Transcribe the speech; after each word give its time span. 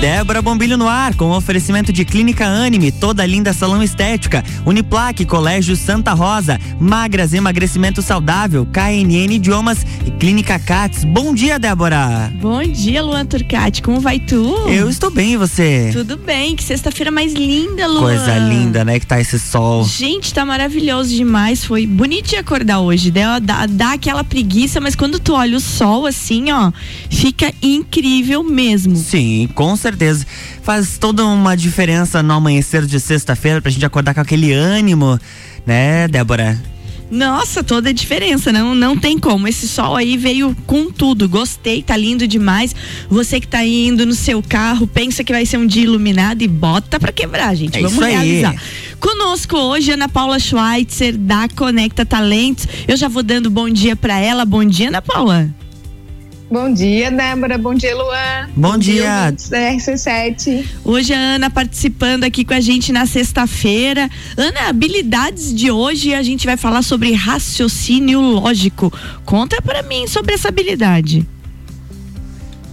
Débora 0.00 0.40
Bombilho 0.40 0.76
no 0.76 0.86
ar, 0.86 1.16
com 1.16 1.32
oferecimento 1.32 1.92
de 1.92 2.04
Clínica 2.04 2.46
Anime, 2.46 2.92
toda 2.92 3.26
linda 3.26 3.52
salão 3.52 3.82
estética, 3.82 4.44
Uniplaque, 4.64 5.24
Colégio 5.24 5.74
Santa 5.74 6.12
Rosa, 6.14 6.56
Magras 6.78 7.34
Emagrecimento 7.34 8.00
Saudável, 8.00 8.64
KNN 8.66 9.34
Idiomas 9.34 9.84
e 10.06 10.12
Clínica 10.12 10.56
Cats. 10.56 11.02
Bom 11.02 11.34
dia, 11.34 11.58
Débora. 11.58 12.32
Bom 12.40 12.62
dia, 12.62 13.02
Luan 13.02 13.26
Turcati. 13.26 13.82
Como 13.82 13.98
vai 13.98 14.20
tu? 14.20 14.68
Eu 14.68 14.88
estou 14.88 15.10
bem, 15.10 15.32
e 15.32 15.36
você? 15.36 15.90
Tudo 15.92 16.16
bem, 16.16 16.54
que 16.54 16.62
sexta-feira 16.62 17.10
mais 17.10 17.32
linda, 17.32 17.88
Luan. 17.88 18.02
Coisa 18.02 18.38
linda, 18.38 18.84
né, 18.84 19.00
que 19.00 19.06
tá 19.06 19.20
esse 19.20 19.36
sol. 19.36 19.84
Gente, 19.84 20.32
tá 20.32 20.44
maravilhoso 20.44 21.12
demais. 21.12 21.64
Foi 21.64 21.88
bonito 21.88 22.28
de 22.28 22.36
acordar 22.36 22.78
hoje. 22.78 23.10
Deu, 23.10 23.40
dá, 23.42 23.66
dá 23.66 23.94
aquela 23.94 24.22
preguiça, 24.22 24.80
mas 24.80 24.94
quando 24.94 25.18
tu 25.18 25.32
olha 25.32 25.56
o 25.56 25.60
sol 25.60 26.06
assim, 26.06 26.52
ó, 26.52 26.70
fica 27.10 27.52
incrível 27.60 28.44
mesmo. 28.44 28.94
Sim, 28.94 29.48
com 29.56 29.74
certeza. 29.74 29.87
Faz 30.62 30.98
toda 30.98 31.24
uma 31.24 31.56
diferença 31.56 32.22
no 32.22 32.34
amanhecer 32.34 32.84
de 32.86 32.98
sexta-feira 33.00 33.60
pra 33.60 33.70
gente 33.70 33.84
acordar 33.84 34.14
com 34.14 34.20
aquele 34.20 34.52
ânimo, 34.52 35.18
né, 35.66 36.08
Débora? 36.08 36.58
Nossa, 37.10 37.64
toda 37.64 37.88
a 37.88 37.92
diferença, 37.92 38.52
não, 38.52 38.74
não 38.74 38.96
tem 38.96 39.18
como. 39.18 39.48
Esse 39.48 39.66
sol 39.66 39.96
aí 39.96 40.16
veio 40.16 40.54
com 40.66 40.90
tudo. 40.92 41.26
Gostei, 41.26 41.82
tá 41.82 41.96
lindo 41.96 42.28
demais. 42.28 42.74
Você 43.08 43.40
que 43.40 43.48
tá 43.48 43.64
indo 43.64 44.04
no 44.04 44.12
seu 44.12 44.42
carro, 44.42 44.86
pensa 44.86 45.24
que 45.24 45.32
vai 45.32 45.46
ser 45.46 45.56
um 45.56 45.66
dia 45.66 45.84
iluminado 45.84 46.42
e 46.42 46.48
bota 46.48 47.00
pra 47.00 47.10
quebrar, 47.10 47.54
gente. 47.54 47.78
É 47.78 47.80
Vamos 47.80 47.94
isso 47.94 48.04
aí. 48.04 48.12
realizar. 48.12 48.62
Conosco 49.00 49.56
hoje, 49.56 49.92
Ana 49.92 50.08
Paula 50.08 50.38
Schweitzer, 50.38 51.16
da 51.16 51.48
Conecta 51.48 52.04
Talentos. 52.04 52.66
Eu 52.86 52.96
já 52.96 53.08
vou 53.08 53.22
dando 53.22 53.48
bom 53.48 53.70
dia 53.70 53.96
pra 53.96 54.18
ela. 54.18 54.44
Bom 54.44 54.64
dia, 54.64 54.88
Ana 54.88 55.00
Paula. 55.00 55.48
Bom 56.50 56.72
dia, 56.72 57.10
Débora. 57.10 57.58
Bom 57.58 57.74
dia, 57.74 57.94
Luan. 57.94 58.48
Bom 58.56 58.78
dia. 58.78 59.24
ouvintes 59.24 59.50
da 59.50 59.58
RC7. 59.58 60.64
Hoje 60.82 61.12
a 61.12 61.18
Ana 61.18 61.50
participando 61.50 62.24
aqui 62.24 62.42
com 62.42 62.54
a 62.54 62.60
gente 62.60 62.90
na 62.90 63.04
sexta-feira. 63.04 64.08
Ana, 64.34 64.68
habilidades 64.70 65.52
de 65.52 65.70
hoje 65.70 66.14
a 66.14 66.22
gente 66.22 66.46
vai 66.46 66.56
falar 66.56 66.80
sobre 66.80 67.12
raciocínio 67.12 68.20
lógico. 68.20 68.90
Conta 69.26 69.60
pra 69.60 69.82
mim 69.82 70.06
sobre 70.06 70.32
essa 70.32 70.48
habilidade. 70.48 71.26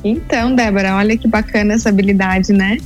Então, 0.05 0.55
Débora, 0.55 0.95
olha 0.95 1.17
que 1.17 1.27
bacana 1.27 1.73
essa 1.73 1.89
habilidade, 1.89 2.53
né? 2.53 2.77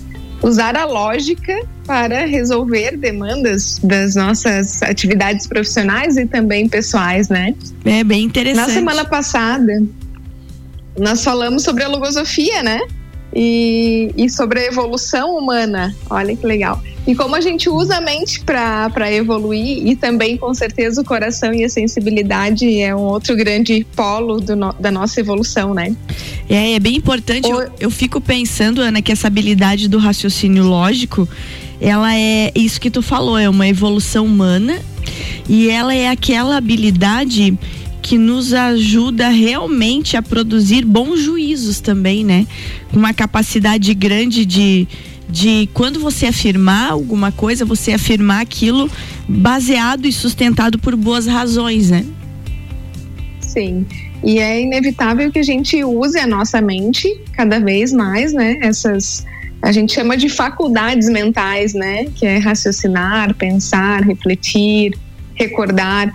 Usar 0.41 0.75
a 0.75 0.85
lógica 0.85 1.53
para 1.85 2.25
resolver 2.25 2.97
demandas 2.97 3.77
das 3.83 4.15
nossas 4.15 4.81
atividades 4.81 5.45
profissionais 5.45 6.17
e 6.17 6.25
também 6.25 6.67
pessoais, 6.67 7.29
né? 7.29 7.53
É 7.85 8.03
bem 8.03 8.23
interessante. 8.23 8.67
Na 8.67 8.73
semana 8.73 9.05
passada, 9.05 9.83
nós 10.99 11.23
falamos 11.23 11.63
sobre 11.63 11.83
a 11.83 11.87
logosofia, 11.87 12.61
né? 12.63 12.79
E, 13.35 14.11
e 14.17 14.27
sobre 14.29 14.59
a 14.59 14.65
evolução 14.65 15.37
humana. 15.37 15.95
Olha 16.09 16.35
que 16.35 16.45
legal. 16.45 16.81
E 17.05 17.13
como 17.15 17.35
a 17.35 17.41
gente 17.41 17.69
usa 17.69 17.97
a 17.97 18.01
mente 18.01 18.39
para 18.41 19.11
evoluir 19.11 19.85
e 19.87 19.95
também, 19.95 20.35
com 20.35 20.51
certeza, 20.53 21.01
o 21.01 21.05
coração 21.05 21.53
e 21.53 21.63
a 21.63 21.69
sensibilidade 21.69 22.79
é 22.81 22.95
um 22.95 23.01
outro 23.01 23.35
grande 23.35 23.85
polo 23.95 24.39
no, 24.55 24.73
da 24.73 24.89
nossa 24.91 25.19
evolução, 25.19 25.73
né? 25.75 25.95
É, 26.49 26.73
é 26.73 26.79
bem 26.79 26.95
importante. 26.95 27.47
O- 27.47 27.61
Eu, 27.61 27.71
eu 27.81 27.91
fico 27.91 28.19
pensando, 28.19 28.81
Ana, 28.81 29.01
que 29.01 29.11
essa 29.11 29.27
habilidade 29.27 29.87
do 29.87 29.99
raciocínio 29.99 30.63
lógico, 30.63 31.27
ela 31.79 32.15
é 32.15 32.51
isso 32.55 32.81
que 32.81 32.89
tu 32.91 33.01
falou, 33.01 33.37
é 33.37 33.47
uma 33.47 33.67
evolução 33.67 34.25
humana 34.25 34.79
e 35.47 35.69
ela 35.69 35.93
é 35.95 36.09
aquela 36.09 36.57
habilidade 36.57 37.57
que 38.09 38.17
nos 38.17 38.55
ajuda 38.55 39.29
realmente 39.29 40.17
a 40.17 40.21
produzir 40.23 40.83
bons 40.83 41.19
juízos 41.19 41.79
também, 41.79 42.25
né? 42.25 42.47
Uma 42.91 43.13
capacidade 43.13 43.93
grande 43.93 44.47
de 44.47 44.87
de 45.29 45.69
quando 45.75 45.99
você 45.99 46.25
afirmar 46.25 46.89
alguma 46.89 47.31
coisa, 47.31 47.63
você 47.63 47.93
afirmar 47.93 48.41
aquilo 48.41 48.89
baseado 49.27 50.07
e 50.07 50.11
sustentado 50.11 50.79
por 50.79 50.95
boas 50.95 51.27
razões, 51.27 51.91
né? 51.91 52.03
Sim. 53.41 53.85
E 54.23 54.39
é 54.39 54.59
inevitável 54.59 55.31
que 55.31 55.37
a 55.37 55.43
gente 55.43 55.83
use 55.83 56.17
a 56.17 56.25
nossa 56.25 56.59
mente 56.59 57.15
cada 57.33 57.59
vez 57.59 57.93
mais, 57.93 58.33
né? 58.33 58.57
Essas 58.63 59.23
a 59.61 59.71
gente 59.71 59.93
chama 59.93 60.17
de 60.17 60.29
faculdades 60.29 61.07
mentais, 61.07 61.75
né? 61.75 62.05
Que 62.15 62.25
é 62.25 62.39
raciocinar, 62.39 63.35
pensar, 63.35 64.01
refletir, 64.01 64.97
recordar, 65.39 66.11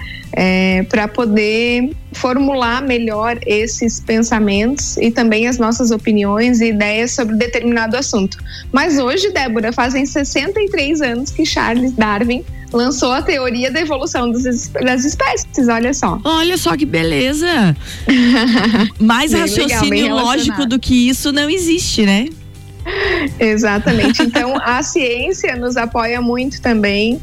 para 0.90 1.08
poder 1.08 1.90
formular 2.12 2.82
melhor 2.82 3.38
esses 3.46 4.00
pensamentos 4.00 4.96
e 4.98 5.10
também 5.10 5.46
as 5.48 5.58
nossas 5.58 5.90
opiniões 5.90 6.60
e 6.60 6.66
ideias 6.68 7.12
sobre 7.12 7.36
determinado 7.36 7.96
assunto. 7.96 8.36
Mas 8.72 8.98
hoje, 8.98 9.30
Débora, 9.32 9.72
fazem 9.72 10.04
63 10.04 11.00
anos 11.00 11.30
que 11.30 11.46
Charles 11.46 11.92
Darwin 11.92 12.44
lançou 12.72 13.12
a 13.12 13.22
teoria 13.22 13.70
da 13.70 13.80
evolução 13.80 14.30
das, 14.30 14.44
es- 14.44 14.68
das 14.68 15.04
espécies, 15.04 15.68
olha 15.68 15.94
só. 15.94 16.18
Olha 16.24 16.56
só 16.58 16.76
que 16.76 16.84
beleza! 16.84 17.76
Mais 18.98 19.30
Bem 19.32 19.40
legal, 19.42 19.56
raciocínio 19.64 19.90
bem 19.90 20.12
lógico 20.12 20.66
do 20.66 20.78
que 20.80 21.08
isso 21.08 21.30
não 21.32 21.48
existe, 21.48 22.04
né? 22.04 22.26
Exatamente. 23.38 24.22
Então, 24.22 24.56
a 24.60 24.82
ciência 24.82 25.56
nos 25.56 25.76
apoia 25.76 26.20
muito 26.20 26.60
também 26.60 27.20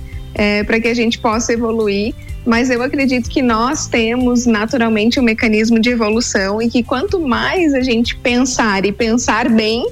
para 0.65 0.79
que 0.79 0.87
a 0.87 0.93
gente 0.93 1.19
possa 1.19 1.53
evoluir. 1.53 2.13
Mas 2.45 2.69
eu 2.69 2.81
acredito 2.81 3.29
que 3.29 3.41
nós 3.41 3.87
temos 3.87 4.45
naturalmente 4.45 5.19
um 5.19 5.23
mecanismo 5.23 5.79
de 5.79 5.89
evolução 5.89 6.61
e 6.61 6.69
que 6.69 6.81
quanto 6.81 7.19
mais 7.19 7.73
a 7.73 7.81
gente 7.81 8.15
pensar 8.15 8.83
e 8.85 8.91
pensar 8.91 9.47
bem, 9.49 9.87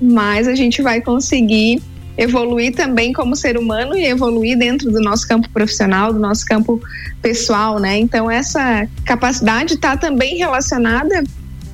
mais 0.00 0.46
a 0.46 0.54
gente 0.54 0.80
vai 0.80 1.00
conseguir 1.00 1.82
evoluir 2.16 2.74
também 2.74 3.12
como 3.12 3.34
ser 3.34 3.56
humano 3.56 3.96
e 3.96 4.04
evoluir 4.04 4.56
dentro 4.56 4.90
do 4.90 5.00
nosso 5.00 5.26
campo 5.26 5.48
profissional, 5.50 6.12
do 6.12 6.18
nosso 6.18 6.44
campo 6.44 6.80
pessoal, 7.20 7.78
né? 7.78 7.98
Então 7.98 8.30
essa 8.30 8.86
capacidade 9.04 9.74
está 9.74 9.96
também 9.96 10.36
relacionada 10.36 11.24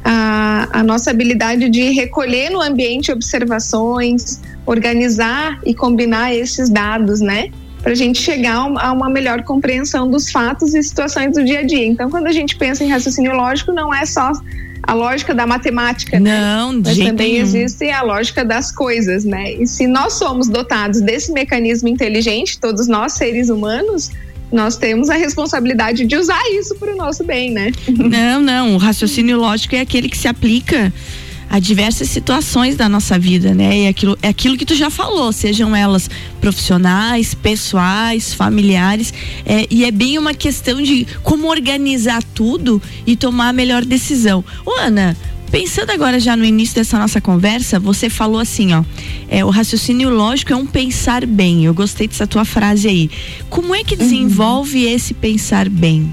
à, 0.04 0.68
à 0.72 0.82
nossa 0.82 1.10
habilidade 1.10 1.68
de 1.68 1.90
recolher 1.90 2.50
no 2.50 2.62
ambiente 2.62 3.10
observações, 3.10 4.40
organizar 4.64 5.60
e 5.66 5.74
combinar 5.74 6.34
esses 6.34 6.70
dados, 6.70 7.20
né? 7.20 7.50
Para 7.82 7.92
a 7.92 7.94
gente 7.94 8.20
chegar 8.20 8.56
a 8.56 8.92
uma- 8.92 9.08
melhor 9.08 9.42
compreensão 9.44 10.10
dos 10.10 10.30
fatos 10.30 10.74
e 10.74 10.82
situações 10.82 11.32
do 11.34 11.44
dia 11.44 11.60
a 11.60 11.62
dia. 11.62 11.86
Então, 11.86 12.10
quando 12.10 12.26
a 12.26 12.32
gente 12.32 12.56
pensa 12.56 12.84
em 12.84 12.88
raciocínio 12.90 13.34
lógico, 13.34 13.72
não 13.72 13.94
é 13.94 14.04
só 14.04 14.32
a 14.82 14.94
lógica 14.94 15.34
da 15.34 15.46
matemática, 15.46 16.18
né? 16.18 16.40
Não, 16.40 16.80
de 16.80 16.88
Mas 16.88 16.98
também 16.98 17.32
nenhum. 17.34 17.42
existe 17.44 17.90
a 17.90 18.02
lógica 18.02 18.44
das 18.44 18.72
coisas, 18.72 19.24
né? 19.24 19.52
E 19.52 19.66
se 19.66 19.86
nós 19.86 20.14
somos 20.14 20.48
dotados 20.48 21.00
desse 21.00 21.32
mecanismo 21.32 21.88
inteligente, 21.88 22.58
todos 22.58 22.88
nós 22.88 23.12
seres 23.12 23.48
humanos, 23.50 24.10
nós 24.50 24.76
temos 24.76 25.10
a 25.10 25.14
responsabilidade 25.14 26.06
de 26.06 26.16
usar 26.16 26.40
isso 26.58 26.74
para 26.76 26.92
o 26.92 26.96
nosso 26.96 27.22
bem, 27.22 27.50
né? 27.50 27.70
Não, 27.86 28.40
não. 28.40 28.74
O 28.74 28.78
raciocínio 28.78 29.36
lógico 29.38 29.74
é 29.76 29.80
aquele 29.80 30.08
que 30.08 30.16
se 30.16 30.26
aplica 30.26 30.90
a 31.50 31.58
diversas 31.58 32.08
situações 32.08 32.76
da 32.76 32.88
nossa 32.88 33.18
vida, 33.18 33.54
né? 33.54 33.84
É 33.84 33.88
aquilo, 33.88 34.18
é 34.22 34.28
aquilo 34.28 34.56
que 34.56 34.66
tu 34.66 34.74
já 34.74 34.90
falou, 34.90 35.32
sejam 35.32 35.74
elas 35.74 36.10
profissionais, 36.40 37.34
pessoais, 37.34 38.34
familiares. 38.34 39.12
É, 39.46 39.66
e 39.70 39.84
é 39.84 39.90
bem 39.90 40.18
uma 40.18 40.34
questão 40.34 40.82
de 40.82 41.06
como 41.22 41.48
organizar 41.48 42.22
tudo 42.22 42.80
e 43.06 43.16
tomar 43.16 43.48
a 43.48 43.52
melhor 43.52 43.84
decisão. 43.84 44.44
Ô, 44.64 44.72
Ana. 44.80 45.16
Pensando 45.50 45.88
agora 45.88 46.20
já 46.20 46.36
no 46.36 46.44
início 46.44 46.74
dessa 46.74 46.98
nossa 46.98 47.22
conversa, 47.22 47.80
você 47.80 48.10
falou 48.10 48.38
assim, 48.38 48.74
ó, 48.74 48.84
é, 49.30 49.42
o 49.42 49.48
raciocínio 49.48 50.10
lógico 50.10 50.52
é 50.52 50.56
um 50.56 50.66
pensar 50.66 51.24
bem. 51.24 51.64
Eu 51.64 51.72
gostei 51.72 52.06
dessa 52.06 52.26
tua 52.26 52.44
frase 52.44 52.86
aí. 52.86 53.10
Como 53.48 53.74
é 53.74 53.82
que 53.82 53.96
desenvolve 53.96 54.84
esse 54.84 55.14
pensar 55.14 55.66
bem? 55.70 56.12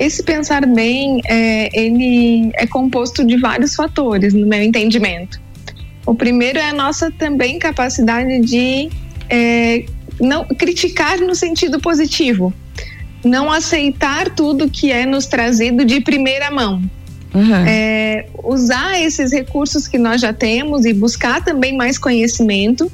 Esse 0.00 0.22
pensar 0.22 0.64
bem, 0.64 1.20
é, 1.28 1.68
ele 1.78 2.50
é 2.54 2.66
composto 2.66 3.22
de 3.22 3.36
vários 3.36 3.74
fatores, 3.74 4.32
no 4.32 4.46
meu 4.46 4.62
entendimento. 4.62 5.38
O 6.06 6.14
primeiro 6.14 6.58
é 6.58 6.70
a 6.70 6.72
nossa 6.72 7.10
também 7.10 7.58
capacidade 7.58 8.40
de 8.40 8.88
é, 9.28 9.84
não 10.18 10.46
criticar 10.46 11.20
no 11.20 11.34
sentido 11.34 11.78
positivo, 11.78 12.50
não 13.22 13.52
aceitar 13.52 14.30
tudo 14.30 14.70
que 14.70 14.90
é 14.90 15.04
nos 15.04 15.26
trazido 15.26 15.84
de 15.84 16.00
primeira 16.00 16.50
mão. 16.50 16.82
Uhum. 17.34 17.54
É, 17.66 18.26
usar 18.42 18.98
esses 19.02 19.30
recursos 19.30 19.86
que 19.86 19.98
nós 19.98 20.22
já 20.22 20.32
temos 20.32 20.86
e 20.86 20.94
buscar 20.94 21.44
também 21.44 21.76
mais 21.76 21.98
conhecimento 21.98 22.90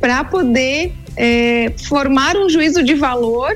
para 0.00 0.24
poder 0.24 0.94
é, 1.18 1.70
formar 1.86 2.34
um 2.38 2.48
juízo 2.48 2.82
de 2.82 2.94
valor 2.94 3.52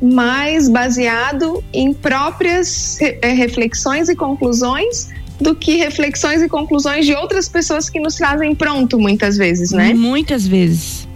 mais 0.00 0.68
baseado 0.68 1.62
em 1.72 1.92
próprias 1.92 2.98
eh, 3.00 3.32
reflexões 3.32 4.08
e 4.08 4.14
conclusões 4.14 5.08
do 5.40 5.54
que 5.54 5.76
reflexões 5.76 6.42
e 6.42 6.48
conclusões 6.48 7.06
de 7.06 7.14
outras 7.14 7.48
pessoas 7.48 7.88
que 7.88 8.00
nos 8.00 8.16
trazem 8.16 8.54
pronto 8.54 8.98
muitas 8.98 9.36
vezes, 9.36 9.70
né? 9.70 9.94
Muitas 9.94 10.46
vezes. 10.46 11.06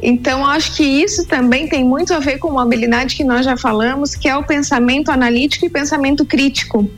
Então, 0.00 0.46
acho 0.46 0.76
que 0.76 0.84
isso 0.84 1.26
também 1.26 1.68
tem 1.68 1.84
muito 1.84 2.14
a 2.14 2.20
ver 2.20 2.38
com 2.38 2.48
uma 2.48 2.62
habilidade 2.62 3.16
que 3.16 3.24
nós 3.24 3.44
já 3.44 3.56
falamos, 3.56 4.14
que 4.14 4.28
é 4.28 4.36
o 4.36 4.44
pensamento 4.44 5.10
analítico 5.10 5.66
e 5.66 5.70
pensamento 5.70 6.24
crítico. 6.24 6.88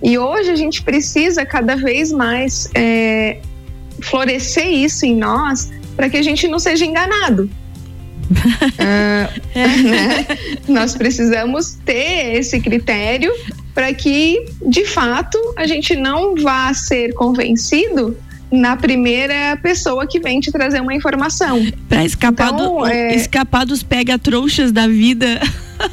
E 0.00 0.16
hoje 0.18 0.50
a 0.50 0.56
gente 0.56 0.82
precisa 0.82 1.44
cada 1.44 1.74
vez 1.74 2.12
mais 2.12 2.70
é, 2.74 3.40
florescer 4.00 4.68
isso 4.68 5.04
em 5.04 5.16
nós 5.16 5.72
para 5.96 6.08
que 6.08 6.16
a 6.16 6.22
gente 6.22 6.46
não 6.46 6.58
seja 6.58 6.84
enganado. 6.84 7.50
Uh, 8.30 9.52
né? 9.88 10.26
Nós 10.68 10.94
precisamos 10.94 11.78
ter 11.84 12.36
esse 12.36 12.60
critério 12.60 13.32
para 13.74 13.92
que, 13.92 14.44
de 14.66 14.84
fato, 14.84 15.38
a 15.56 15.66
gente 15.66 15.96
não 15.96 16.34
vá 16.36 16.72
ser 16.72 17.12
convencido 17.14 18.16
na 18.50 18.76
primeira 18.76 19.58
pessoa 19.62 20.06
que 20.06 20.20
vem 20.20 20.38
te 20.38 20.52
trazer 20.52 20.80
uma 20.80 20.94
informação. 20.94 21.60
Para 21.88 22.04
escapar, 22.04 22.52
então, 22.52 22.78
do, 22.78 22.86
é... 22.86 23.14
escapar 23.14 23.66
dos 23.66 23.82
pega-trouxas 23.82 24.70
da 24.70 24.86
vida. 24.86 25.40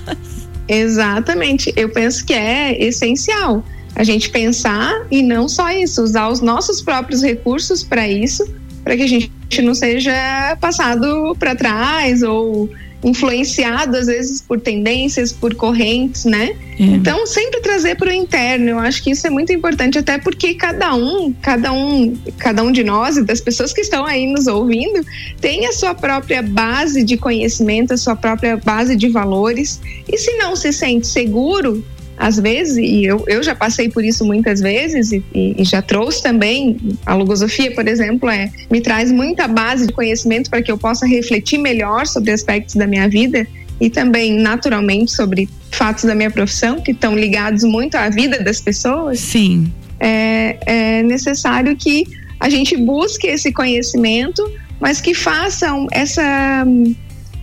Exatamente. 0.67 1.73
Eu 1.75 1.89
penso 1.89 2.25
que 2.25 2.33
é 2.33 2.81
essencial 2.81 3.63
a 3.95 4.03
gente 4.03 4.29
pensar 4.29 5.05
e 5.11 5.21
não 5.21 5.49
só 5.49 5.69
isso, 5.71 6.01
usar 6.01 6.29
os 6.29 6.39
nossos 6.39 6.81
próprios 6.81 7.21
recursos 7.21 7.83
para 7.83 8.07
isso, 8.07 8.47
para 8.83 8.95
que 8.95 9.03
a 9.03 9.07
gente 9.07 9.31
não 9.61 9.73
seja 9.73 10.57
passado 10.59 11.35
para 11.39 11.55
trás 11.55 12.23
ou 12.23 12.69
influenciado 13.03 13.97
às 13.97 14.07
vezes 14.07 14.41
por 14.41 14.59
tendências, 14.59 15.31
por 15.31 15.55
correntes, 15.55 16.25
né? 16.25 16.55
É. 16.79 16.83
Então 16.83 17.25
sempre 17.25 17.59
trazer 17.61 17.95
para 17.95 18.09
o 18.09 18.13
interno. 18.13 18.69
Eu 18.69 18.79
acho 18.79 19.03
que 19.03 19.11
isso 19.11 19.25
é 19.25 19.29
muito 19.29 19.51
importante, 19.51 19.97
até 19.97 20.17
porque 20.17 20.53
cada 20.53 20.95
um, 20.95 21.33
cada 21.41 21.71
um, 21.73 22.15
cada 22.37 22.63
um 22.63 22.71
de 22.71 22.83
nós 22.83 23.17
e 23.17 23.23
das 23.23 23.41
pessoas 23.41 23.73
que 23.73 23.81
estão 23.81 24.05
aí 24.05 24.27
nos 24.27 24.47
ouvindo 24.47 25.03
tem 25.39 25.65
a 25.65 25.73
sua 25.73 25.95
própria 25.95 26.41
base 26.41 27.03
de 27.03 27.17
conhecimento, 27.17 27.93
a 27.93 27.97
sua 27.97 28.15
própria 28.15 28.57
base 28.57 28.95
de 28.95 29.09
valores. 29.09 29.81
E 30.07 30.17
se 30.17 30.37
não 30.37 30.55
se 30.55 30.71
sente 30.71 31.07
seguro 31.07 31.83
às 32.21 32.37
vezes, 32.37 32.77
e 32.77 33.03
eu, 33.03 33.25
eu 33.27 33.41
já 33.41 33.55
passei 33.55 33.89
por 33.89 34.05
isso 34.05 34.23
muitas 34.23 34.61
vezes, 34.61 35.11
e, 35.11 35.23
e, 35.33 35.63
já 35.63 35.81
trouxe 35.81 36.21
também, 36.21 36.77
a 37.03 37.15
logosofia, 37.15 37.73
por 37.73 37.87
exemplo, 37.87 38.29
é, 38.29 38.51
me 38.69 38.79
traz 38.79 39.11
muita 39.11 39.47
base 39.47 39.87
de 39.87 39.93
conhecimento 39.93 40.47
para 40.47 40.61
que 40.61 40.71
eu 40.71 40.77
possa 40.77 41.07
refletir 41.07 41.57
melhor 41.57 42.05
sobre 42.05 42.29
aspectos 42.29 42.75
da 42.75 42.85
minha 42.85 43.09
vida 43.09 43.47
e 43.79 43.89
também, 43.89 44.37
naturalmente, 44.37 45.11
sobre 45.11 45.49
fatos 45.71 46.03
da 46.03 46.13
minha 46.13 46.29
profissão, 46.29 46.79
que 46.79 46.91
estão 46.91 47.17
ligados 47.17 47.63
muito 47.63 47.95
à 47.95 48.07
vida 48.07 48.37
das 48.43 48.61
pessoas. 48.61 49.19
Sim. 49.19 49.73
É, 49.99 50.57
é 50.67 51.03
necessário 51.03 51.75
que 51.75 52.03
a 52.39 52.49
gente 52.49 52.77
busque 52.77 53.25
esse 53.25 53.51
conhecimento, 53.51 54.47
mas 54.79 55.01
que 55.01 55.15
façam 55.15 55.87
essa 55.91 56.63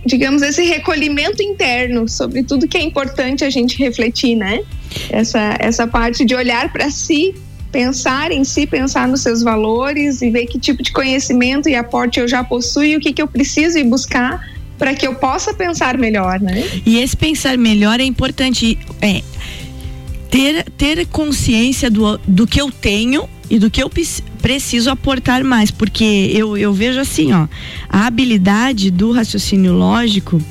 digamos, 0.05 0.41
esse 0.41 0.63
recolhimento 0.63 1.43
interno 1.43 2.07
sobre 2.07 2.43
tudo 2.43 2.67
que 2.67 2.77
é 2.77 2.81
importante 2.81 3.43
a 3.43 3.49
gente 3.49 3.77
refletir, 3.77 4.35
né? 4.35 4.61
Essa, 5.09 5.55
essa 5.59 5.87
parte 5.87 6.25
de 6.25 6.33
olhar 6.35 6.71
para 6.71 6.89
si, 6.89 7.35
pensar 7.71 8.31
em 8.31 8.43
si, 8.43 8.65
pensar 8.65 9.07
nos 9.07 9.21
seus 9.21 9.43
valores 9.43 10.21
e 10.21 10.31
ver 10.31 10.45
que 10.47 10.59
tipo 10.59 10.81
de 10.81 10.91
conhecimento 10.91 11.69
e 11.69 11.75
aporte 11.75 12.19
eu 12.19 12.27
já 12.27 12.43
possuo 12.43 12.83
e 12.83 12.95
o 12.95 12.99
que, 12.99 13.13
que 13.13 13.21
eu 13.21 13.27
preciso 13.27 13.77
ir 13.77 13.83
buscar 13.83 14.43
para 14.77 14.95
que 14.95 15.05
eu 15.05 15.13
possa 15.15 15.53
pensar 15.53 15.97
melhor, 15.97 16.39
né? 16.39 16.63
E 16.85 16.99
esse 16.99 17.15
pensar 17.15 17.57
melhor 17.57 17.99
é 17.99 18.03
importante. 18.03 18.79
É, 19.01 19.21
ter, 20.29 20.63
ter 20.77 21.05
consciência 21.07 21.89
do, 21.89 22.17
do 22.19 22.47
que 22.47 22.61
eu 22.61 22.71
tenho 22.71 23.27
e 23.49 23.59
do 23.59 23.69
que 23.69 23.81
eu 23.81 23.89
preciso 24.41 24.89
aportar 24.89 25.43
mais, 25.43 25.71
porque 25.71 26.31
eu, 26.33 26.57
eu 26.57 26.73
vejo 26.73 26.99
assim, 26.99 27.31
ó, 27.33 27.47
a 27.87 28.07
habilidade 28.07 28.89
do 28.89 29.11
raciocínio 29.11 29.73
lógico, 29.73 30.41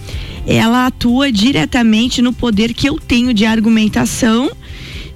ela 0.47 0.87
atua 0.87 1.31
diretamente 1.31 2.23
no 2.23 2.33
poder 2.33 2.73
que 2.73 2.89
eu 2.89 2.99
tenho 2.99 3.35
de 3.35 3.45
argumentação 3.45 4.51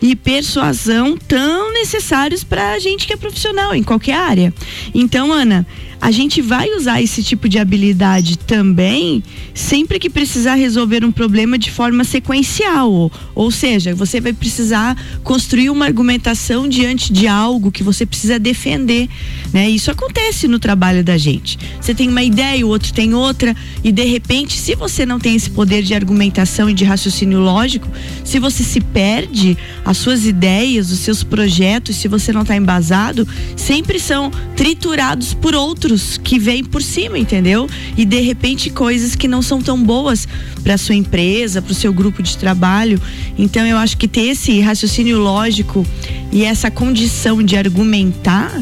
e 0.00 0.16
persuasão 0.16 1.16
tão 1.16 1.72
necessários 1.72 2.42
para 2.42 2.72
a 2.72 2.78
gente 2.78 3.06
que 3.06 3.12
é 3.12 3.16
profissional 3.16 3.74
em 3.74 3.84
qualquer 3.84 4.16
área. 4.16 4.52
Então, 4.92 5.32
Ana, 5.32 5.64
a 6.02 6.10
gente 6.10 6.42
vai 6.42 6.68
usar 6.74 7.00
esse 7.00 7.22
tipo 7.22 7.48
de 7.48 7.60
habilidade 7.60 8.36
também 8.36 9.22
sempre 9.54 10.00
que 10.00 10.10
precisar 10.10 10.56
resolver 10.56 11.04
um 11.04 11.12
problema 11.12 11.56
de 11.56 11.70
forma 11.70 12.02
sequencial. 12.02 13.08
Ou, 13.36 13.50
seja, 13.52 13.94
você 13.94 14.20
vai 14.20 14.32
precisar 14.32 14.96
construir 15.22 15.70
uma 15.70 15.84
argumentação 15.84 16.68
diante 16.68 17.12
de 17.12 17.28
algo 17.28 17.70
que 17.70 17.84
você 17.84 18.04
precisa 18.04 18.36
defender. 18.36 19.08
Né? 19.52 19.70
Isso 19.70 19.92
acontece 19.92 20.48
no 20.48 20.58
trabalho 20.58 21.04
da 21.04 21.16
gente. 21.16 21.56
Você 21.80 21.94
tem 21.94 22.08
uma 22.08 22.24
ideia, 22.24 22.66
o 22.66 22.68
outro 22.68 22.92
tem 22.92 23.14
outra, 23.14 23.54
e 23.84 23.92
de 23.92 24.04
repente, 24.04 24.58
se 24.58 24.74
você 24.74 25.06
não 25.06 25.20
tem 25.20 25.36
esse 25.36 25.50
poder 25.50 25.84
de 25.84 25.94
argumentação 25.94 26.68
e 26.68 26.74
de 26.74 26.84
raciocínio 26.84 27.38
lógico, 27.38 27.86
se 28.24 28.40
você 28.40 28.64
se 28.64 28.80
perde, 28.80 29.56
as 29.84 29.98
suas 29.98 30.26
ideias, 30.26 30.90
os 30.90 30.98
seus 30.98 31.22
projetos, 31.22 31.94
se 31.94 32.08
você 32.08 32.32
não 32.32 32.42
está 32.42 32.56
embasado, 32.56 33.26
sempre 33.54 34.00
são 34.00 34.32
triturados 34.56 35.32
por 35.32 35.54
outros 35.54 35.91
outros 35.92 36.18
que 36.18 36.38
vêm 36.38 36.64
por 36.64 36.82
cima, 36.82 37.18
entendeu? 37.18 37.68
E 37.96 38.04
de 38.04 38.20
repente 38.20 38.70
coisas 38.70 39.14
que 39.14 39.28
não 39.28 39.42
são 39.42 39.60
tão 39.60 39.80
boas 39.82 40.26
para 40.62 40.78
sua 40.78 40.94
empresa, 40.94 41.60
para 41.60 41.72
o 41.72 41.74
seu 41.74 41.92
grupo 41.92 42.22
de 42.22 42.36
trabalho. 42.36 43.00
Então 43.38 43.66
eu 43.66 43.76
acho 43.76 43.96
que 43.96 44.08
ter 44.08 44.28
esse 44.28 44.60
raciocínio 44.60 45.18
lógico 45.18 45.86
e 46.32 46.44
essa 46.44 46.70
condição 46.70 47.42
de 47.42 47.56
argumentar 47.56 48.52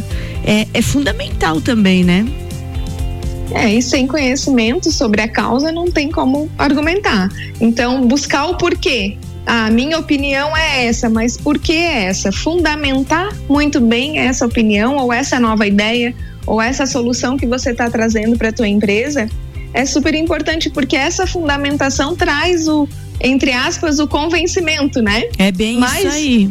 é, 0.45 0.67
é 0.75 0.83
fundamental 0.83 1.61
também, 1.61 2.03
né? 2.05 2.27
É, 3.53 3.73
e 3.75 3.83
sem 3.83 4.07
conhecimento 4.07 4.93
sobre 4.93 5.21
a 5.21 5.29
causa 5.29 5.73
não 5.73 5.91
tem 5.91 6.11
como 6.11 6.49
argumentar. 6.57 7.29
Então, 7.61 8.07
buscar 8.07 8.47
o 8.47 8.57
porquê. 8.57 9.17
A 9.45 9.69
minha 9.71 9.99
opinião 9.99 10.57
é 10.57 10.87
essa, 10.87 11.11
mas 11.11 11.37
por 11.37 11.59
que 11.59 11.73
é 11.73 12.05
essa? 12.05 12.31
Fundamentar 12.31 13.35
muito 13.49 13.81
bem 13.81 14.21
essa 14.21 14.47
opinião 14.47 14.97
ou 14.97 15.13
essa 15.13 15.41
nova 15.41 15.67
ideia 15.67 16.15
ou 16.47 16.61
essa 16.61 16.87
solução 16.87 17.37
que 17.37 17.47
você 17.47 17.71
está 17.71 17.91
trazendo 17.91 18.37
para 18.37 18.49
a 18.49 18.53
tua 18.53 18.69
empresa 18.69 19.29
é 19.73 19.87
super 19.87 20.15
importante 20.15 20.69
porque 20.71 20.97
essa 20.97 21.27
fundamentação 21.27 22.17
traz 22.17 22.67
o 22.69 22.89
entre 23.21 23.53
aspas 23.53 23.99
o 23.99 24.09
convencimento, 24.09 25.03
né? 25.03 25.25
É 25.39 25.53
bem 25.53 25.79
Mas 25.79 25.99
isso 25.99 26.09
aí. 26.09 26.51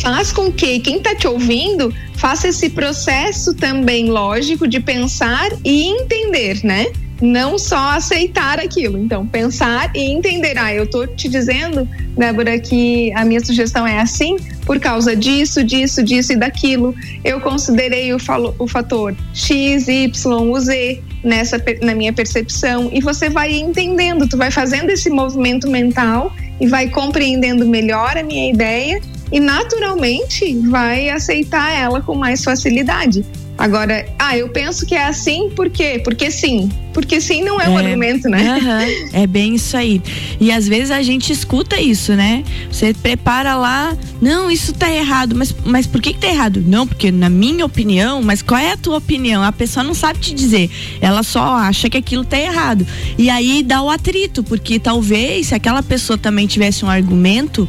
Faz 0.00 0.30
com 0.30 0.52
que 0.52 0.78
quem 0.78 0.98
está 0.98 1.14
te 1.14 1.26
ouvindo 1.26 1.92
faça 2.16 2.48
esse 2.48 2.70
processo 2.70 3.52
também 3.54 4.08
lógico 4.08 4.68
de 4.68 4.78
pensar 4.78 5.50
e 5.64 5.88
entender, 5.88 6.64
né? 6.64 6.86
não 7.20 7.58
só 7.58 7.90
aceitar 7.90 8.58
aquilo. 8.58 8.98
Então, 8.98 9.26
pensar 9.26 9.90
e 9.94 10.10
entender. 10.10 10.56
Ah, 10.58 10.72
eu 10.72 10.88
tô 10.88 11.06
te 11.06 11.28
dizendo, 11.28 11.88
Débora, 12.16 12.58
que 12.58 13.12
a 13.12 13.24
minha 13.24 13.44
sugestão 13.44 13.86
é 13.86 14.00
assim 14.00 14.36
por 14.70 14.78
causa 14.78 15.16
disso, 15.16 15.64
disso, 15.64 16.00
disso 16.00 16.32
e 16.32 16.36
daquilo. 16.36 16.94
Eu 17.24 17.40
considerei 17.40 18.12
o, 18.12 18.18
o 18.56 18.68
fator 18.68 19.16
X, 19.34 19.88
Y, 19.88 20.60
Z 20.60 21.02
nessa, 21.24 21.60
na 21.82 21.92
minha 21.92 22.12
percepção. 22.12 22.88
E 22.92 23.00
você 23.00 23.28
vai 23.28 23.52
entendendo, 23.52 24.28
tu 24.28 24.36
vai 24.36 24.48
fazendo 24.48 24.90
esse 24.90 25.10
movimento 25.10 25.68
mental 25.68 26.32
e 26.60 26.68
vai 26.68 26.88
compreendendo 26.88 27.66
melhor 27.66 28.16
a 28.16 28.22
minha 28.22 28.48
ideia 28.48 29.00
e 29.32 29.40
naturalmente 29.40 30.56
vai 30.68 31.10
aceitar 31.10 31.72
ela 31.72 32.00
com 32.00 32.14
mais 32.14 32.44
facilidade. 32.44 33.24
Agora, 33.60 34.06
ah, 34.18 34.38
eu 34.38 34.48
penso 34.48 34.86
que 34.86 34.94
é 34.94 35.04
assim, 35.04 35.50
por 35.50 35.68
quê? 35.68 36.00
Porque 36.02 36.30
sim. 36.30 36.70
Porque 36.94 37.20
sim 37.20 37.42
não 37.42 37.60
é, 37.60 37.66
é 37.66 37.68
um 37.68 37.76
argumento, 37.76 38.26
né? 38.26 38.56
Uh 38.56 38.64
-huh, 38.64 39.10
é 39.12 39.26
bem 39.26 39.54
isso 39.54 39.76
aí. 39.76 40.00
E 40.40 40.50
às 40.50 40.66
vezes 40.66 40.90
a 40.90 41.02
gente 41.02 41.30
escuta 41.30 41.78
isso, 41.78 42.14
né? 42.14 42.42
Você 42.72 42.94
prepara 42.94 43.54
lá, 43.56 43.94
não, 44.18 44.50
isso 44.50 44.72
tá 44.72 44.90
errado, 44.90 45.36
mas, 45.36 45.54
mas 45.62 45.86
por 45.86 46.00
que, 46.00 46.14
que 46.14 46.20
tá 46.20 46.28
errado? 46.28 46.64
Não, 46.66 46.86
porque 46.86 47.12
na 47.12 47.28
minha 47.28 47.66
opinião, 47.66 48.22
mas 48.22 48.40
qual 48.40 48.58
é 48.58 48.72
a 48.72 48.78
tua 48.78 48.96
opinião? 48.96 49.42
A 49.42 49.52
pessoa 49.52 49.84
não 49.84 49.92
sabe 49.92 50.20
te 50.20 50.32
dizer. 50.32 50.70
Ela 50.98 51.22
só 51.22 51.56
acha 51.56 51.90
que 51.90 51.98
aquilo 51.98 52.24
tá 52.24 52.38
errado. 52.38 52.86
E 53.18 53.28
aí 53.28 53.62
dá 53.62 53.82
o 53.82 53.90
atrito, 53.90 54.42
porque 54.42 54.78
talvez 54.78 55.48
se 55.48 55.54
aquela 55.54 55.82
pessoa 55.82 56.16
também 56.16 56.46
tivesse 56.46 56.82
um 56.82 56.88
argumento 56.88 57.68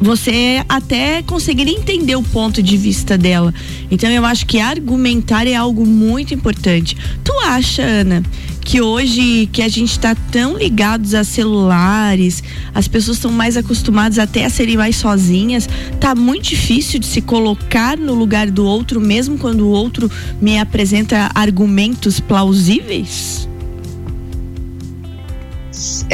você 0.00 0.64
até 0.68 1.22
conseguiria 1.22 1.74
entender 1.74 2.16
o 2.16 2.22
ponto 2.22 2.62
de 2.62 2.76
vista 2.76 3.16
dela. 3.16 3.54
Então 3.90 4.10
eu 4.10 4.24
acho 4.24 4.46
que 4.46 4.60
argumentar 4.60 5.46
é 5.46 5.54
algo 5.54 5.86
muito 5.86 6.34
importante. 6.34 6.96
Tu 7.22 7.32
acha, 7.40 7.82
Ana, 7.82 8.22
que 8.64 8.80
hoje 8.80 9.48
que 9.52 9.62
a 9.62 9.68
gente 9.68 9.90
está 9.90 10.14
tão 10.14 10.56
ligados 10.56 11.14
a 11.14 11.22
celulares, 11.22 12.42
as 12.74 12.88
pessoas 12.88 13.18
estão 13.18 13.30
mais 13.30 13.56
acostumadas 13.56 14.18
até 14.18 14.44
a 14.44 14.50
serem 14.50 14.76
mais 14.76 14.96
sozinhas, 14.96 15.68
tá 16.00 16.14
muito 16.14 16.48
difícil 16.50 16.98
de 16.98 17.06
se 17.06 17.20
colocar 17.20 17.96
no 17.96 18.14
lugar 18.14 18.50
do 18.50 18.64
outro, 18.64 19.00
mesmo 19.00 19.38
quando 19.38 19.62
o 19.62 19.68
outro 19.68 20.10
me 20.40 20.58
apresenta 20.58 21.30
argumentos 21.34 22.20
plausíveis? 22.20 23.48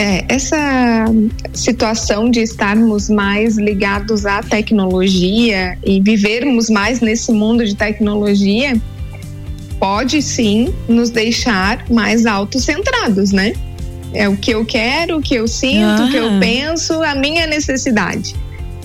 É, 0.00 0.24
essa 0.30 1.04
situação 1.52 2.30
de 2.30 2.40
estarmos 2.40 3.10
mais 3.10 3.58
ligados 3.58 4.24
à 4.24 4.42
tecnologia 4.42 5.76
e 5.84 6.00
vivermos 6.00 6.70
mais 6.70 7.00
nesse 7.00 7.30
mundo 7.30 7.66
de 7.66 7.74
tecnologia 7.74 8.80
pode 9.78 10.22
sim 10.22 10.72
nos 10.88 11.10
deixar 11.10 11.84
mais 11.90 12.24
autocentrados, 12.24 13.30
né? 13.30 13.52
É 14.14 14.26
o 14.26 14.38
que 14.38 14.52
eu 14.52 14.64
quero, 14.64 15.18
o 15.18 15.20
que 15.20 15.34
eu 15.34 15.46
sinto, 15.46 16.04
o 16.04 16.10
que 16.10 16.16
eu 16.16 16.40
penso, 16.40 16.94
a 17.02 17.14
minha 17.14 17.46
necessidade. 17.46 18.34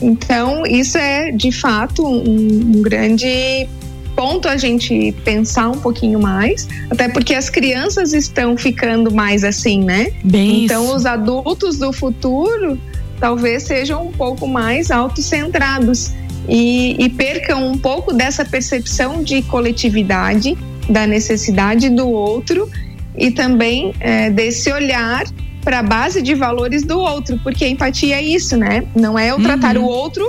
Então, 0.01 0.65
isso 0.65 0.97
é 0.97 1.31
de 1.31 1.51
fato 1.53 2.05
um, 2.05 2.75
um 2.75 2.81
grande 2.81 3.69
ponto 4.15 4.47
a 4.47 4.57
gente 4.57 5.11
pensar 5.23 5.69
um 5.69 5.79
pouquinho 5.79 6.19
mais, 6.19 6.67
até 6.89 7.09
porque 7.09 7.33
as 7.33 7.49
crianças 7.49 8.13
estão 8.13 8.55
ficando 8.57 9.13
mais 9.13 9.43
assim, 9.43 9.83
né? 9.83 10.11
Bem 10.23 10.63
então, 10.65 10.83
isso. 10.85 10.95
os 10.95 11.05
adultos 11.05 11.77
do 11.77 11.91
futuro 11.91 12.79
talvez 13.19 13.63
sejam 13.63 14.07
um 14.07 14.11
pouco 14.11 14.47
mais 14.47 14.91
autocentrados 14.91 16.11
e, 16.47 16.95
e 17.03 17.09
percam 17.09 17.67
um 17.71 17.77
pouco 17.77 18.13
dessa 18.13 18.45
percepção 18.45 19.23
de 19.23 19.41
coletividade, 19.43 20.57
da 20.89 21.07
necessidade 21.07 21.89
do 21.89 22.07
outro 22.07 22.69
e 23.17 23.31
também 23.31 23.93
é, 23.99 24.29
desse 24.29 24.71
olhar 24.71 25.25
para 25.63 25.79
a 25.79 25.83
base 25.83 26.21
de 26.21 26.35
valores 26.35 26.83
do 26.83 26.99
outro, 26.99 27.39
porque 27.41 27.65
a 27.65 27.69
empatia 27.69 28.17
é 28.17 28.21
isso, 28.21 28.55
né? 28.55 28.83
Não 28.95 29.17
é 29.17 29.31
eu 29.31 29.41
tratar 29.41 29.75
Uhum. 29.77 29.85
o 29.85 29.87
outro 29.87 30.23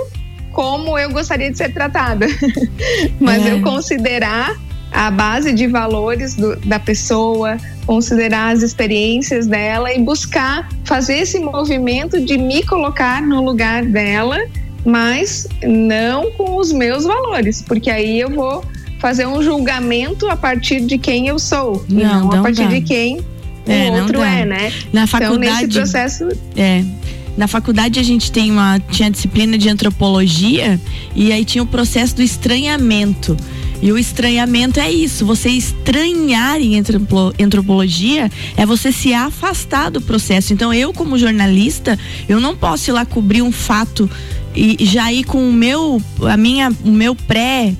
como 0.57 0.97
eu 0.97 1.11
gostaria 1.11 1.51
de 1.51 1.57
ser 1.57 1.71
tratada, 1.71 2.25
mas 3.21 3.45
É. 3.45 3.53
eu 3.53 3.61
considerar 3.61 4.55
a 4.91 5.11
base 5.11 5.53
de 5.53 5.67
valores 5.67 6.33
do- 6.33 6.55
da 6.65 6.79
pessoa, 6.79 7.57
considerar 7.85 8.55
as 8.55 8.63
experiências 8.63 9.45
dela 9.45 9.93
e 9.93 9.99
buscar 10.01 10.67
fazer 10.83 11.17
esse 11.19 11.39
movimento 11.39 12.19
de 12.19 12.39
me 12.39 12.63
colocar 12.63 13.21
no 13.21 13.43
lugar 13.45 13.85
dela, 13.85 14.39
mas 14.83 15.47
não 15.63 16.31
com 16.31 16.55
os 16.57 16.71
meus 16.71 17.03
valores, 17.03 17.61
porque 17.61 17.91
aí 17.91 18.19
eu 18.19 18.31
vou 18.31 18.65
fazer 18.99 19.27
um 19.27 19.43
julgamento 19.43 20.27
a 20.27 20.35
partir 20.35 20.79
de 20.81 20.97
quem 20.97 21.27
eu 21.27 21.37
sou 21.37 21.85
e 21.87 21.93
Não, 21.93 22.21
não 22.21 22.31
a 22.31 22.35
não 22.37 22.41
partir 22.43 22.63
dá. 22.63 22.69
de 22.69 22.81
quem 22.81 23.19
É, 23.67 23.89
o 23.89 23.93
não 23.93 23.99
outro 24.01 24.21
é, 24.23 24.43
né? 24.43 24.73
Na 24.91 25.03
Então 25.03 25.07
faculdade. 25.19 25.67
nesse 25.67 25.67
processo 25.67 26.27
É. 26.55 26.83
Na 27.37 27.47
faculdade 27.47 27.99
a 27.99 28.03
gente 28.03 28.31
tem 28.31 28.51
uma 28.51 28.79
tinha 28.79 29.11
disciplina 29.11 29.57
de 29.57 29.69
antropologia 29.69 30.81
e 31.15 31.31
aí 31.31 31.45
tinha 31.45 31.63
o 31.63 31.67
processo 31.67 32.15
do 32.15 32.23
estranhamento. 32.23 33.37
E 33.79 33.91
o 33.91 33.97
estranhamento 33.97 34.79
é 34.79 34.91
isso, 34.91 35.23
você 35.23 35.49
estranhar 35.49 36.59
em 36.59 36.79
antropo- 36.79 37.31
antropologia 37.39 38.27
é 38.55 38.65
você 38.65 38.91
se 38.91 39.13
afastar 39.13 39.91
do 39.91 40.01
processo. 40.01 40.51
Então 40.51 40.73
eu 40.73 40.91
como 40.91 41.15
jornalista, 41.15 41.97
eu 42.27 42.39
não 42.39 42.55
posso 42.55 42.89
ir 42.89 42.93
lá 42.93 43.05
cobrir 43.05 43.43
um 43.43 43.51
fato 43.51 44.09
e 44.55 44.83
já 44.83 45.13
ir 45.13 45.23
com 45.23 45.47
o 45.47 45.53
meu 45.53 46.01
a 46.27 46.35
minha 46.35 46.71
o 46.83 46.89
meu 46.89 47.13
pré 47.13 47.75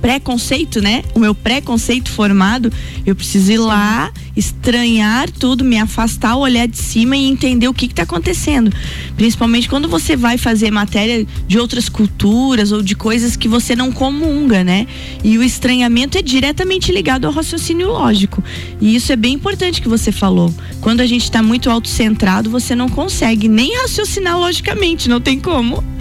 preconceito, 0.00 0.80
né? 0.80 1.02
O 1.14 1.18
meu 1.18 1.34
preconceito 1.34 2.10
formado, 2.10 2.72
eu 3.04 3.14
preciso 3.14 3.52
ir 3.52 3.58
lá, 3.58 4.12
estranhar 4.36 5.30
tudo, 5.30 5.64
me 5.64 5.78
afastar, 5.78 6.36
olhar 6.36 6.66
de 6.68 6.76
cima 6.76 7.16
e 7.16 7.26
entender 7.26 7.68
o 7.68 7.74
que 7.74 7.86
está 7.86 8.02
acontecendo. 8.02 8.72
Principalmente 9.16 9.68
quando 9.68 9.88
você 9.88 10.16
vai 10.16 10.36
fazer 10.36 10.70
matéria 10.70 11.26
de 11.46 11.58
outras 11.58 11.88
culturas 11.88 12.72
ou 12.72 12.82
de 12.82 12.94
coisas 12.94 13.36
que 13.36 13.48
você 13.48 13.74
não 13.74 13.90
comunga, 13.90 14.62
né? 14.62 14.86
E 15.24 15.38
o 15.38 15.42
estranhamento 15.42 16.18
é 16.18 16.22
diretamente 16.22 16.92
ligado 16.92 17.26
ao 17.26 17.32
raciocínio 17.32 17.88
lógico. 17.88 18.42
E 18.80 18.94
isso 18.94 19.12
é 19.12 19.16
bem 19.16 19.34
importante 19.34 19.80
que 19.80 19.88
você 19.88 20.12
falou. 20.12 20.52
Quando 20.80 21.00
a 21.00 21.06
gente 21.06 21.24
está 21.24 21.42
muito 21.42 21.70
autocentrado, 21.70 22.50
você 22.50 22.74
não 22.74 22.88
consegue 22.88 23.48
nem 23.48 23.76
raciocinar 23.82 24.38
logicamente, 24.38 25.08
não 25.08 25.20
tem 25.20 25.40
como. 25.40 25.95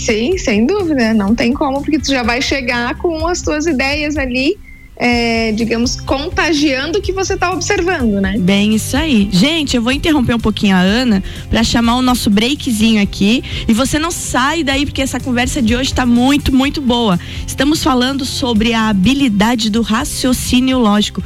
Sim, 0.00 0.38
sem 0.38 0.64
dúvida, 0.64 1.12
não 1.12 1.34
tem 1.34 1.52
como, 1.52 1.82
porque 1.82 1.98
tu 1.98 2.10
já 2.10 2.22
vai 2.22 2.40
chegar 2.40 2.94
com 2.96 3.26
as 3.26 3.42
tuas 3.42 3.66
ideias 3.66 4.16
ali, 4.16 4.56
é, 4.96 5.52
digamos, 5.52 6.00
contagiando 6.00 6.98
o 6.98 7.02
que 7.02 7.12
você 7.12 7.34
está 7.34 7.50
observando, 7.52 8.20
né? 8.20 8.34
Bem, 8.38 8.74
isso 8.74 8.96
aí. 8.96 9.28
Gente, 9.30 9.76
eu 9.76 9.82
vou 9.82 9.92
interromper 9.92 10.34
um 10.34 10.40
pouquinho 10.40 10.74
a 10.74 10.80
Ana 10.80 11.22
para 11.50 11.62
chamar 11.62 11.96
o 11.96 12.02
nosso 12.02 12.30
breakzinho 12.30 13.02
aqui. 13.02 13.44
E 13.68 13.74
você 13.74 13.98
não 13.98 14.10
sai 14.10 14.64
daí, 14.64 14.86
porque 14.86 15.02
essa 15.02 15.20
conversa 15.20 15.60
de 15.60 15.76
hoje 15.76 15.90
está 15.90 16.06
muito, 16.06 16.54
muito 16.54 16.80
boa. 16.80 17.20
Estamos 17.46 17.82
falando 17.82 18.24
sobre 18.24 18.72
a 18.72 18.88
habilidade 18.88 19.70
do 19.70 19.82
raciocínio 19.82 20.78
lógico. 20.78 21.22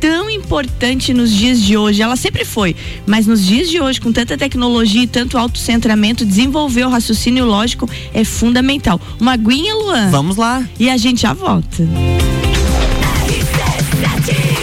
Tão 0.00 0.30
importante 0.30 1.12
nos 1.12 1.32
dias 1.32 1.60
de 1.60 1.76
hoje, 1.76 2.00
ela 2.02 2.16
sempre 2.16 2.44
foi, 2.44 2.74
mas 3.06 3.26
nos 3.26 3.44
dias 3.44 3.68
de 3.68 3.80
hoje, 3.80 4.00
com 4.00 4.12
tanta 4.12 4.36
tecnologia 4.38 5.02
e 5.02 5.06
tanto 5.06 5.36
autocentramento, 5.36 6.24
desenvolver 6.24 6.84
o 6.86 6.88
raciocínio 6.90 7.44
lógico 7.44 7.88
é 8.14 8.24
fundamental. 8.24 9.00
Uma 9.20 9.32
aguinha, 9.32 9.74
Luan, 9.74 10.10
Vamos 10.10 10.36
lá. 10.36 10.64
e 10.78 10.88
a 10.88 10.96
gente 10.96 11.22
já 11.22 11.32
volta. 11.32 11.82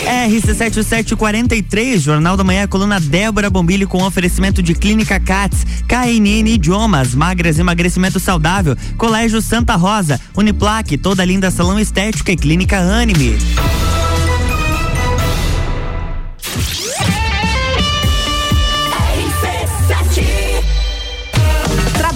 RC7743, 0.05 1.99
Jornal 1.99 2.37
da 2.37 2.43
Manhã, 2.43 2.67
coluna 2.67 2.99
Débora 2.99 3.49
Bombilho 3.49 3.87
com 3.87 4.03
oferecimento 4.03 4.61
de 4.61 4.73
Clínica 4.73 5.19
Cats, 5.19 5.65
KNN 5.87 6.47
Idiomas, 6.47 7.13
Magras 7.13 7.59
Emagrecimento 7.59 8.19
Saudável, 8.19 8.75
Colégio 8.97 9.41
Santa 9.41 9.75
Rosa, 9.75 10.19
Uniplaque, 10.35 10.97
Toda 10.97 11.25
Linda 11.25 11.51
Salão 11.51 11.79
Estética 11.79 12.31
e 12.31 12.37
Clínica 12.37 12.77
Anime. 12.79 13.35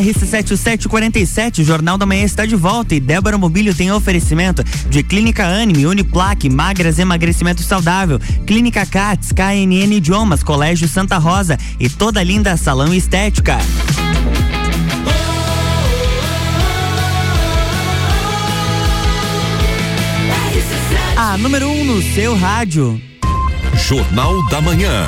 RC7747, 0.00 1.62
Jornal 1.62 1.96
da 1.96 2.04
Manhã 2.04 2.24
está 2.24 2.44
de 2.44 2.56
volta 2.56 2.94
e 2.94 3.00
Débora 3.00 3.38
Mobílio 3.38 3.74
tem 3.74 3.90
oferecimento 3.90 4.62
de 4.88 5.02
Clínica 5.02 5.46
Anime, 5.46 5.86
Uniplaque, 5.86 6.50
Magras 6.50 6.98
Emagrecimento 6.98 7.62
Saudável, 7.62 8.18
Clínica 8.46 8.84
Cats, 8.84 9.32
KNN 9.32 9.94
Idiomas, 9.94 10.42
Colégio 10.42 10.88
Santa 10.88 11.18
Rosa 11.18 11.56
e 11.80 11.88
toda 11.88 12.22
linda 12.22 12.56
salão 12.56 12.92
estética. 12.92 13.58
A 21.16 21.38
número 21.38 21.68
1 21.68 21.80
um 21.80 21.84
no 21.84 22.02
seu 22.02 22.36
rádio. 22.36 23.00
Jornal 23.74 24.46
da 24.48 24.60
Manhã. 24.60 25.06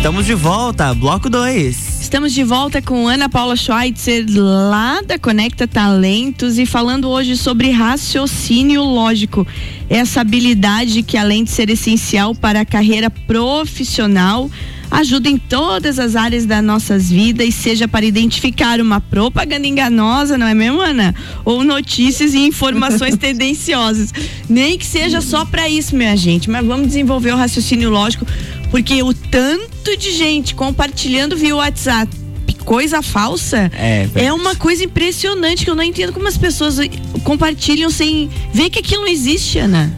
Estamos 0.00 0.24
de 0.24 0.32
volta, 0.34 0.94
bloco 0.94 1.28
2. 1.28 2.00
Estamos 2.00 2.32
de 2.32 2.42
volta 2.42 2.80
com 2.80 3.06
Ana 3.06 3.28
Paula 3.28 3.54
Schweitzer, 3.54 4.24
lá 4.30 5.02
da 5.02 5.18
Conecta 5.18 5.68
Talentos, 5.68 6.58
e 6.58 6.64
falando 6.64 7.06
hoje 7.06 7.36
sobre 7.36 7.70
raciocínio 7.70 8.82
lógico. 8.82 9.46
Essa 9.90 10.22
habilidade 10.22 11.02
que, 11.02 11.18
além 11.18 11.44
de 11.44 11.50
ser 11.50 11.68
essencial 11.68 12.34
para 12.34 12.62
a 12.62 12.64
carreira 12.64 13.10
profissional, 13.10 14.50
ajuda 14.90 15.28
em 15.28 15.36
todas 15.36 15.98
as 15.98 16.16
áreas 16.16 16.46
das 16.46 16.64
nossas 16.64 17.10
vidas, 17.10 17.54
seja 17.54 17.86
para 17.86 18.04
identificar 18.04 18.80
uma 18.80 19.02
propaganda 19.02 19.66
enganosa, 19.66 20.36
não 20.36 20.46
é 20.46 20.54
mesmo, 20.54 20.80
Ana? 20.80 21.14
Ou 21.44 21.62
notícias 21.62 22.32
e 22.32 22.38
informações 22.38 23.16
tendenciosas. 23.20 24.12
Nem 24.48 24.78
que 24.78 24.86
seja 24.86 25.20
só 25.20 25.44
para 25.44 25.68
isso, 25.68 25.94
minha 25.94 26.16
gente, 26.16 26.50
mas 26.50 26.66
vamos 26.66 26.88
desenvolver 26.88 27.32
o 27.32 27.36
raciocínio 27.36 27.90
lógico 27.90 28.26
porque 28.70 29.02
o 29.02 29.12
tanto 29.12 29.96
de 29.96 30.12
gente 30.12 30.54
compartilhando 30.54 31.36
via 31.36 31.56
WhatsApp 31.56 32.20
coisa 32.64 33.02
falsa 33.02 33.70
é, 33.74 34.08
é 34.14 34.32
uma 34.32 34.54
coisa 34.54 34.84
impressionante 34.84 35.64
que 35.64 35.70
eu 35.70 35.74
não 35.74 35.82
entendo 35.82 36.12
como 36.12 36.28
as 36.28 36.36
pessoas 36.36 36.76
compartilham 37.24 37.90
sem 37.90 38.30
ver 38.52 38.70
que 38.70 38.78
aquilo 38.78 39.02
não 39.02 39.08
existe, 39.08 39.58
Ana. 39.58 39.92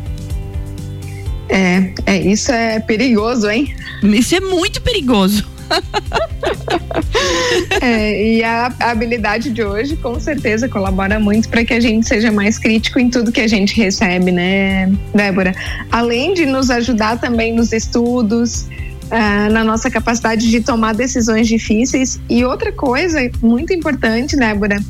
É, 1.49 1.93
é 2.07 2.19
isso 2.19 2.51
é 2.51 2.81
perigoso, 2.81 3.51
hein? 3.51 3.75
Isso 4.03 4.35
é 4.35 4.41
muito 4.41 4.81
perigoso. 4.81 5.47
é, 7.81 8.37
e 8.37 8.45
a, 8.45 8.73
habilidade 8.81 9.51
de 9.51 9.63
hoje 9.63 9.97
com 9.97 10.19
certeza 10.21 10.69
colabora 10.69 11.19
muito 11.19 11.49
para 11.49 11.65
que 11.65 11.75
a 11.75 11.81
gente 11.81 12.07
seja 12.07 12.31
mais 12.31 12.59
crítico 12.59 12.99
em 12.99 13.09
tudo 13.09 13.33
que 13.33 13.41
a 13.41 13.49
gente 13.49 13.75
recebe, 13.77 14.31
né, 14.31 14.93
Débora? 15.15 15.55
Além 15.91 16.35
de 16.35 16.47
nos 16.47 16.71
ajudar 16.71 17.19
também 17.19 17.55
nos 17.55 17.73
estudos, 17.73 18.69
uh, 19.13 19.53
na 19.53 19.63
nossa 19.63 19.91
capacidade 19.91 20.51
de 20.51 20.61
tomar 20.61 20.95
decisões 20.95 21.47
difíceis. 21.47 22.19
E 22.29 22.45
outra 22.45 22.73
coisa 22.73 23.19
muito 23.43 23.73
importante, 23.73 24.37
Débora, 24.37 24.81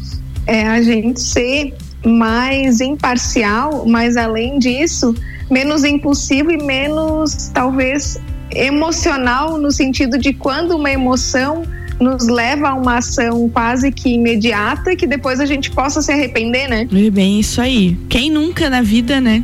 é 0.46 0.66
a 0.66 0.80
gente 0.80 1.20
ser 1.20 1.74
mais 2.04 2.80
imparcial, 2.80 3.84
mas 3.86 4.16
além 4.16 4.58
disso, 4.58 5.14
menos 5.50 5.84
impulsivo 5.84 6.50
e 6.50 6.56
menos, 6.56 7.50
talvez, 7.52 8.18
emocional 8.54 9.58
no 9.58 9.70
sentido 9.70 10.18
de 10.18 10.32
quando 10.32 10.76
uma 10.76 10.90
emoção 10.90 11.64
nos 12.00 12.26
leva 12.26 12.70
a 12.70 12.74
uma 12.74 12.98
ação 12.98 13.48
quase 13.48 13.92
que 13.92 14.10
imediata 14.14 14.96
que 14.96 15.06
depois 15.06 15.40
a 15.40 15.46
gente 15.46 15.70
possa 15.70 16.02
se 16.02 16.10
arrepender, 16.10 16.68
né? 16.68 16.88
É 16.92 17.10
bem 17.10 17.38
isso 17.38 17.60
aí. 17.60 17.96
Quem 18.08 18.30
nunca 18.30 18.68
na 18.68 18.82
vida, 18.82 19.20
né? 19.20 19.42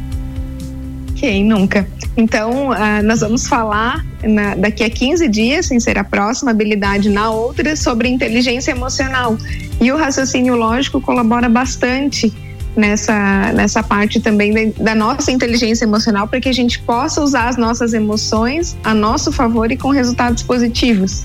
Quem 1.14 1.44
nunca? 1.44 1.86
Então, 2.16 2.70
uh, 2.70 3.02
nós 3.04 3.20
vamos 3.20 3.46
falar 3.46 4.04
na, 4.24 4.56
daqui 4.56 4.82
a 4.82 4.90
15 4.90 5.28
dias, 5.28 5.66
sem 5.66 5.78
ser 5.78 5.96
a 5.98 6.04
próxima 6.04 6.50
habilidade 6.50 7.08
na 7.08 7.30
outra, 7.30 7.76
sobre 7.76 8.08
inteligência 8.08 8.72
emocional. 8.72 9.38
E 9.80 9.92
o 9.92 9.96
raciocínio 9.96 10.56
lógico 10.56 11.00
colabora 11.00 11.48
bastante 11.48 12.32
nessa, 12.78 13.52
nessa 13.52 13.82
parte 13.82 14.20
também 14.20 14.72
da, 14.78 14.94
nossa 14.94 15.32
inteligência 15.32 15.84
emocional 15.84 16.28
para 16.28 16.40
que 16.40 16.48
a 16.48 16.52
gente 16.52 16.78
possa 16.78 17.20
usar 17.20 17.48
as 17.48 17.56
nossas 17.56 17.92
emoções 17.92 18.76
a 18.84 18.94
nosso 18.94 19.32
favor 19.32 19.70
e 19.72 19.76
com 19.76 19.90
resultados 19.90 20.42
positivos. 20.44 21.24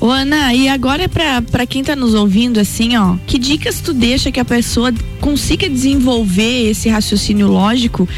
Ô 0.00 0.08
Ana, 0.08 0.52
e 0.52 0.68
agora 0.68 1.08
para 1.08 1.66
quem 1.66 1.80
está 1.80 1.94
nos 1.94 2.14
ouvindo 2.14 2.58
assim, 2.58 2.96
ó, 2.96 3.16
que 3.26 3.38
dicas 3.38 3.80
tu 3.80 3.92
deixa 3.92 4.32
que 4.32 4.40
a 4.40 4.44
pessoa 4.44 4.92
consiga 5.20 5.68
desenvolver 5.68 6.70
esse 6.70 6.88
raciocínio 6.88 7.46
lógico 7.46 8.08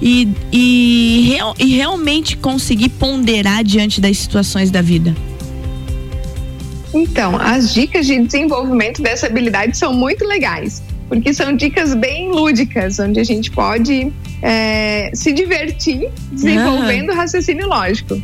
e, 0.00 0.28
e, 0.52 1.28
real, 1.28 1.54
e 1.58 1.76
realmente 1.76 2.36
conseguir 2.36 2.90
ponderar 2.90 3.64
diante 3.64 4.00
das 4.00 4.16
situações 4.18 4.70
da 4.70 4.80
vida? 4.80 5.14
Então, 6.94 7.36
as 7.36 7.74
dicas 7.74 8.06
de 8.06 8.18
desenvolvimento 8.22 9.02
dessa 9.02 9.26
habilidade 9.26 9.76
são 9.76 9.92
muito 9.92 10.24
legais 10.24 10.82
porque 11.08 11.32
são 11.32 11.54
dicas 11.54 11.94
bem 11.94 12.30
lúdicas, 12.30 12.98
onde 12.98 13.20
a 13.20 13.24
gente 13.24 13.50
pode 13.50 14.12
é, 14.42 15.10
se 15.14 15.32
divertir 15.32 16.10
desenvolvendo 16.32 17.10
uhum. 17.10 17.16
raciocínio 17.16 17.68
lógico. 17.68 18.20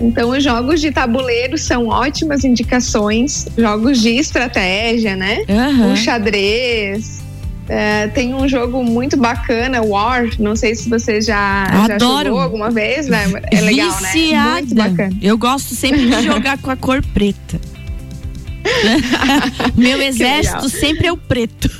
Então, 0.00 0.30
os 0.30 0.42
jogos 0.42 0.80
de 0.80 0.90
tabuleiro 0.90 1.56
são 1.56 1.88
ótimas 1.88 2.44
indicações, 2.44 3.46
jogos 3.56 4.00
de 4.00 4.10
estratégia, 4.10 5.14
né? 5.14 5.44
Uhum. 5.48 5.92
O 5.92 5.96
xadrez. 5.96 7.22
É, 7.66 8.08
tem 8.08 8.34
um 8.34 8.46
jogo 8.46 8.82
muito 8.84 9.16
bacana, 9.16 9.82
War. 9.82 10.28
Não 10.38 10.54
sei 10.54 10.74
se 10.74 10.88
você 10.88 11.20
já, 11.20 11.64
já 11.88 11.98
jogou 11.98 12.40
alguma 12.40 12.70
vez, 12.70 13.06
né? 13.06 13.24
É 13.50 13.60
legal, 13.60 13.88
né? 14.02 14.10
Viciada. 14.12 14.44
né? 14.44 14.60
Muito 14.60 14.74
bacana. 14.74 15.16
Eu 15.22 15.38
gosto 15.38 15.74
sempre 15.74 16.06
de 16.06 16.22
jogar 16.22 16.58
com 16.58 16.70
a 16.70 16.76
cor 16.76 17.02
preta. 17.14 17.58
Meu 19.76 20.00
exército 20.00 20.68
sempre 20.68 21.06
é 21.06 21.12
o 21.12 21.16
preto. 21.16 21.70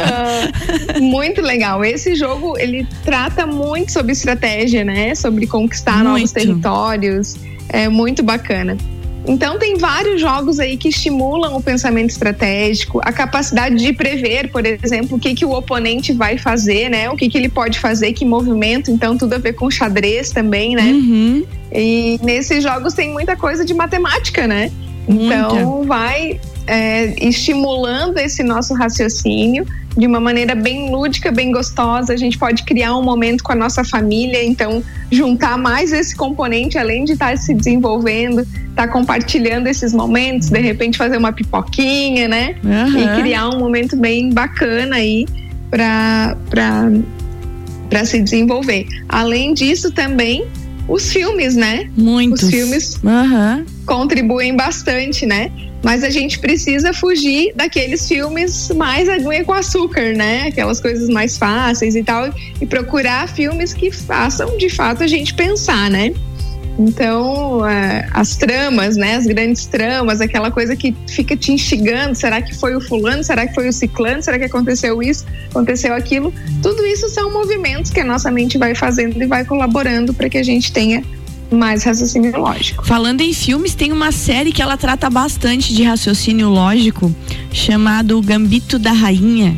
muito 1.00 1.40
legal. 1.40 1.84
Esse 1.84 2.14
jogo 2.14 2.58
ele 2.58 2.86
trata 3.04 3.46
muito 3.46 3.92
sobre 3.92 4.12
estratégia, 4.12 4.84
né? 4.84 5.14
Sobre 5.14 5.46
conquistar 5.46 5.96
muito. 5.96 6.08
novos 6.08 6.32
territórios. 6.32 7.36
É 7.68 7.88
muito 7.88 8.22
bacana. 8.22 8.76
Então 9.26 9.58
tem 9.58 9.76
vários 9.76 10.20
jogos 10.20 10.58
aí 10.58 10.76
que 10.76 10.88
estimulam 10.88 11.54
o 11.56 11.62
pensamento 11.62 12.10
estratégico, 12.10 13.00
a 13.04 13.12
capacidade 13.12 13.76
de 13.76 13.92
prever, 13.92 14.50
por 14.50 14.64
exemplo, 14.64 15.16
o 15.16 15.20
que 15.20 15.34
que 15.34 15.44
o 15.44 15.52
oponente 15.52 16.12
vai 16.12 16.38
fazer, 16.38 16.88
né? 16.88 17.10
O 17.10 17.16
que 17.16 17.28
que 17.28 17.36
ele 17.36 17.48
pode 17.48 17.78
fazer, 17.78 18.12
que 18.12 18.24
movimento, 18.24 18.90
então 18.90 19.16
tudo 19.16 19.34
a 19.34 19.38
ver 19.38 19.52
com 19.52 19.70
xadrez 19.70 20.30
também, 20.30 20.74
né? 20.74 20.90
Uhum. 20.90 21.44
E 21.72 22.18
nesses 22.22 22.62
jogos 22.62 22.94
tem 22.94 23.12
muita 23.12 23.36
coisa 23.36 23.64
de 23.64 23.74
matemática, 23.74 24.46
né? 24.46 24.72
Muita. 25.08 25.34
Então 25.34 25.84
vai 25.84 26.40
é, 26.66 27.14
estimulando 27.26 28.18
esse 28.18 28.42
nosso 28.42 28.74
raciocínio 28.74 29.66
de 29.96 30.06
uma 30.06 30.20
maneira 30.20 30.54
bem 30.54 30.90
lúdica, 30.90 31.32
bem 31.32 31.50
gostosa. 31.50 32.12
A 32.12 32.16
gente 32.16 32.38
pode 32.38 32.62
criar 32.62 32.96
um 32.96 33.02
momento 33.02 33.42
com 33.42 33.52
a 33.52 33.56
nossa 33.56 33.82
família, 33.82 34.42
então 34.44 34.82
juntar 35.10 35.58
mais 35.58 35.92
esse 35.92 36.14
componente, 36.14 36.78
além 36.78 37.04
de 37.04 37.12
estar 37.12 37.36
se 37.36 37.52
desenvolvendo, 37.52 38.46
estar 38.68 38.88
compartilhando 38.88 39.66
esses 39.66 39.92
momentos, 39.92 40.48
de 40.48 40.60
repente 40.60 40.96
fazer 40.96 41.16
uma 41.16 41.32
pipoquinha, 41.32 42.28
né? 42.28 42.54
Aham. 42.64 43.18
E 43.18 43.22
criar 43.22 43.48
um 43.48 43.58
momento 43.58 43.96
bem 43.96 44.30
bacana 44.30 44.96
aí 44.96 45.26
para 45.70 46.36
para 46.48 48.04
se 48.04 48.22
desenvolver. 48.22 48.86
Além 49.08 49.52
disso, 49.52 49.90
também 49.90 50.46
os 50.90 51.12
filmes, 51.12 51.54
né? 51.54 51.88
Muitos. 51.96 52.42
Os 52.42 52.50
filmes 52.50 53.00
Aham. 53.04 53.64
contribuem 53.86 54.56
bastante, 54.56 55.24
né? 55.24 55.50
Mas 55.82 56.04
a 56.04 56.10
gente 56.10 56.38
precisa 56.38 56.92
fugir 56.92 57.52
daqueles 57.54 58.06
filmes 58.06 58.70
mais 58.74 59.08
aguinha 59.08 59.42
com 59.44 59.52
açúcar, 59.52 60.12
né? 60.14 60.48
Aquelas 60.48 60.80
coisas 60.80 61.08
mais 61.08 61.38
fáceis 61.38 61.94
e 61.94 62.02
tal, 62.02 62.34
e 62.60 62.66
procurar 62.66 63.28
filmes 63.28 63.72
que 63.72 63.90
façam 63.90 64.58
de 64.58 64.68
fato 64.68 65.02
a 65.02 65.06
gente 65.06 65.32
pensar, 65.32 65.88
né? 65.90 66.12
Então, 66.80 67.68
é, 67.68 68.08
as 68.10 68.36
tramas, 68.36 68.96
né? 68.96 69.14
As 69.16 69.26
grandes 69.26 69.66
tramas, 69.66 70.20
aquela 70.22 70.50
coisa 70.50 70.74
que 70.74 70.96
fica 71.06 71.36
te 71.36 71.52
instigando: 71.52 72.14
será 72.14 72.40
que 72.40 72.54
foi 72.54 72.74
o 72.74 72.80
fulano? 72.80 73.22
Será 73.22 73.46
que 73.46 73.54
foi 73.54 73.68
o 73.68 73.72
ciclano? 73.72 74.22
Será 74.22 74.38
que 74.38 74.46
aconteceu 74.46 75.02
isso? 75.02 75.26
Aconteceu 75.50 75.92
aquilo? 75.92 76.32
Tudo 76.62 76.86
isso 76.86 77.06
são 77.10 77.30
movimentos 77.30 77.90
que 77.90 78.00
a 78.00 78.04
nossa 78.04 78.30
mente 78.30 78.56
vai 78.56 78.74
fazendo 78.74 79.22
e 79.22 79.26
vai 79.26 79.44
colaborando 79.44 80.14
para 80.14 80.30
que 80.30 80.38
a 80.38 80.42
gente 80.42 80.72
tenha 80.72 81.04
mais 81.50 81.82
raciocínio 81.84 82.38
lógico. 82.38 82.86
Falando 82.86 83.20
em 83.20 83.34
filmes, 83.34 83.74
tem 83.74 83.92
uma 83.92 84.10
série 84.10 84.50
que 84.50 84.62
ela 84.62 84.78
trata 84.78 85.10
bastante 85.10 85.74
de 85.74 85.82
raciocínio 85.82 86.48
lógico, 86.48 87.14
chamado 87.52 88.22
Gambito 88.22 88.78
da 88.78 88.92
Rainha. 88.92 89.54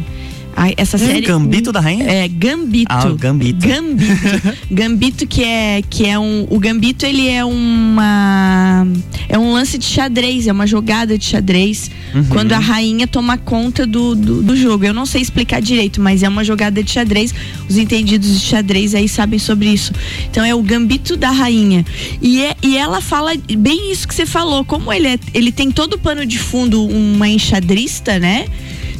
Ah, 0.57 0.71
Essa 0.77 0.97
Hum, 0.97 1.01
série. 1.01 1.21
Gambito 1.23 1.73
da 1.73 1.81
Rainha? 1.81 2.05
É, 2.05 2.29
Gambito. 2.29 2.87
Ah, 2.91 3.09
o 3.09 3.17
Gambito. 3.17 3.67
Gambito. 3.67 4.13
Gambito 4.71 5.27
que 5.27 5.43
é 5.43 5.83
que 5.89 6.07
é 6.07 6.19
um 6.19 6.47
o 6.51 6.59
Gambito 6.59 7.05
ele 7.07 7.29
é 7.29 7.45
uma 7.45 8.87
é 9.29 9.39
um 9.39 9.53
lance 9.53 9.79
de 9.79 9.85
xadrez, 9.87 10.47
é 10.47 10.53
uma 10.53 10.67
jogada 10.67 11.17
de 11.17 11.25
xadrez 11.25 11.91
Uhum. 12.15 12.25
quando 12.25 12.53
a 12.53 12.59
rainha 12.59 13.07
toma 13.07 13.39
conta 13.39 13.87
do, 13.87 14.15
do, 14.15 14.43
do 14.43 14.55
jogo. 14.55 14.85
Eu 14.85 14.93
não 14.93 15.07
sei 15.07 15.23
explicar 15.23 15.63
direito, 15.63 15.99
mas 15.99 16.23
é 16.23 16.29
uma 16.29 16.45
jogada 16.45 16.83
de 16.83 16.91
xadrez. 16.91 17.35
Os 17.67 17.79
entendidos 17.79 18.39
de 18.39 18.47
xadrez 18.47 18.95
aí 18.95 19.09
sabem 19.09 19.39
sobre 19.39 19.71
isso. 19.71 19.93
Então 20.31 20.45
é 20.45 20.55
o 20.55 20.61
Gambito 20.63 21.17
da 21.17 21.31
rainha. 21.31 21.87
E, 22.21 22.43
é, 22.43 22.55
e 22.63 22.77
ela 22.77 23.01
fala 23.01 23.33
bem 23.57 23.91
isso 23.91 24.07
que 24.07 24.15
você 24.15 24.27
falou, 24.27 24.63
como 24.63 24.93
ele 24.93 25.09
é, 25.09 25.19
ele 25.33 25.51
tem 25.51 25.71
todo 25.71 25.95
o 25.95 25.99
pano 25.99 26.27
de 26.27 26.39
fundo 26.39 26.87
uma 26.87 27.27
enxadrista, 27.27 28.19
né? 28.19 28.45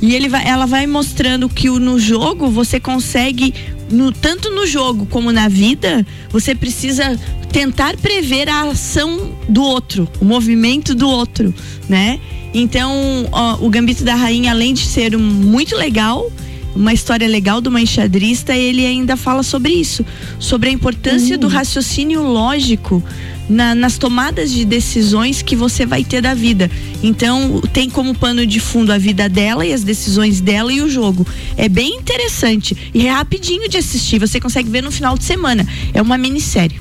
E 0.03 0.15
ele 0.17 0.29
vai, 0.29 0.45
ela 0.47 0.67
vai 0.67 0.85
mostrando 0.87 1.49
que 1.49 1.71
no 1.71 1.97
jogo 1.99 2.49
você 2.51 2.81
consegue, 2.81 3.55
no- 3.89 4.11
tanto 4.11 4.51
no 4.51 4.67
jogo 4.67 5.07
como 5.07 5.31
na 5.31 5.47
vida, 5.49 6.05
você 6.29 6.55
precisa 6.57 7.17
tentar 7.53 7.97
prever 7.99 8.49
a 8.49 8.63
ação 8.65 9.31
do 9.49 9.63
outro, 9.63 10.09
o 10.21 10.25
movimento 10.25 10.93
do 10.95 11.09
outro, 11.09 11.55
né? 11.89 12.19
Então, 12.53 12.93
ó, 13.31 13.59
o 13.65 13.71
Gambito 13.71 14.03
da 14.03 14.15
Rainha, 14.17 14.51
além 14.51 14.75
de 14.75 14.85
ser 14.85 15.17
muito 15.17 15.77
legal, 15.77 16.31
uma 16.75 16.93
história 16.93 17.27
legal 17.29 17.61
de 17.61 17.69
uma 17.69 17.81
enxadrista, 17.81 18.55
ele 18.55 18.85
ainda 18.87 19.17
fala 19.17 19.43
sobre 19.43 19.73
isso, 19.73 20.05
sobre 20.39 20.69
a 20.69 20.73
importância 20.73 21.37
do 21.39 21.49
raciocínio 21.49 22.23
lógico 22.23 23.03
na- 23.49 23.75
nas 23.75 23.99
tomadas 23.99 24.51
de 24.51 24.65
decisões 24.65 25.43
que 25.43 25.55
você 25.55 25.85
vai 25.85 26.03
ter 26.05 26.23
da 26.23 26.33
vida. 26.35 26.71
Então, 27.03 27.61
tem 27.73 27.91
como 27.91 28.15
pano 28.15 28.47
de 28.47 28.59
fundo 28.61 28.93
a 28.93 28.99
vida 28.99 29.29
dela 29.29 29.67
e 29.67 29.73
as 29.73 29.83
decisões 29.85 30.41
dela 30.41 30.73
e 30.73 30.81
o 30.81 30.89
jogo. 30.89 31.27
É 31.57 31.69
bem 31.69 31.97
interessante 31.97 32.77
e 32.95 33.07
é 33.07 33.11
rapidinho 33.11 33.69
de 33.69 33.77
assistir. 33.77 34.19
Você 34.19 34.41
consegue 34.41 34.71
ver 34.71 34.83
no 34.83 34.91
final 34.91 35.19
de 35.19 35.25
semana. 35.25 35.67
É 35.93 36.01
uma 36.01 36.17
minissérie. 36.17 36.81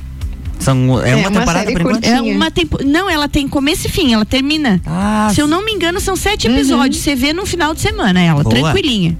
São, 0.59 1.01
é, 1.03 1.15
uma, 1.15 1.31
temporada 1.31 1.71
por 1.71 1.81
enquanto? 1.81 2.05
É 2.05 2.21
uma 2.21 2.51
tempo... 2.51 2.77
Não, 2.85 3.09
ela 3.09 3.27
tem 3.27 3.47
começo 3.47 3.87
e 3.87 3.89
fim, 3.89 4.13
ela 4.13 4.23
termina. 4.23 4.79
Ah, 4.85 5.31
Se 5.33 5.41
eu 5.41 5.47
não 5.47 5.65
me 5.65 5.71
engano, 5.71 5.99
são 5.99 6.15
sete 6.15 6.47
Uhum. 6.47 6.53
episódios. 6.53 7.01
Você 7.01 7.15
vê 7.15 7.33
no 7.33 7.47
final 7.47 7.73
de 7.73 7.81
semana 7.81 8.21
ela, 8.21 8.43
Boa. 8.43 8.53
tranquilinha. 8.55 9.17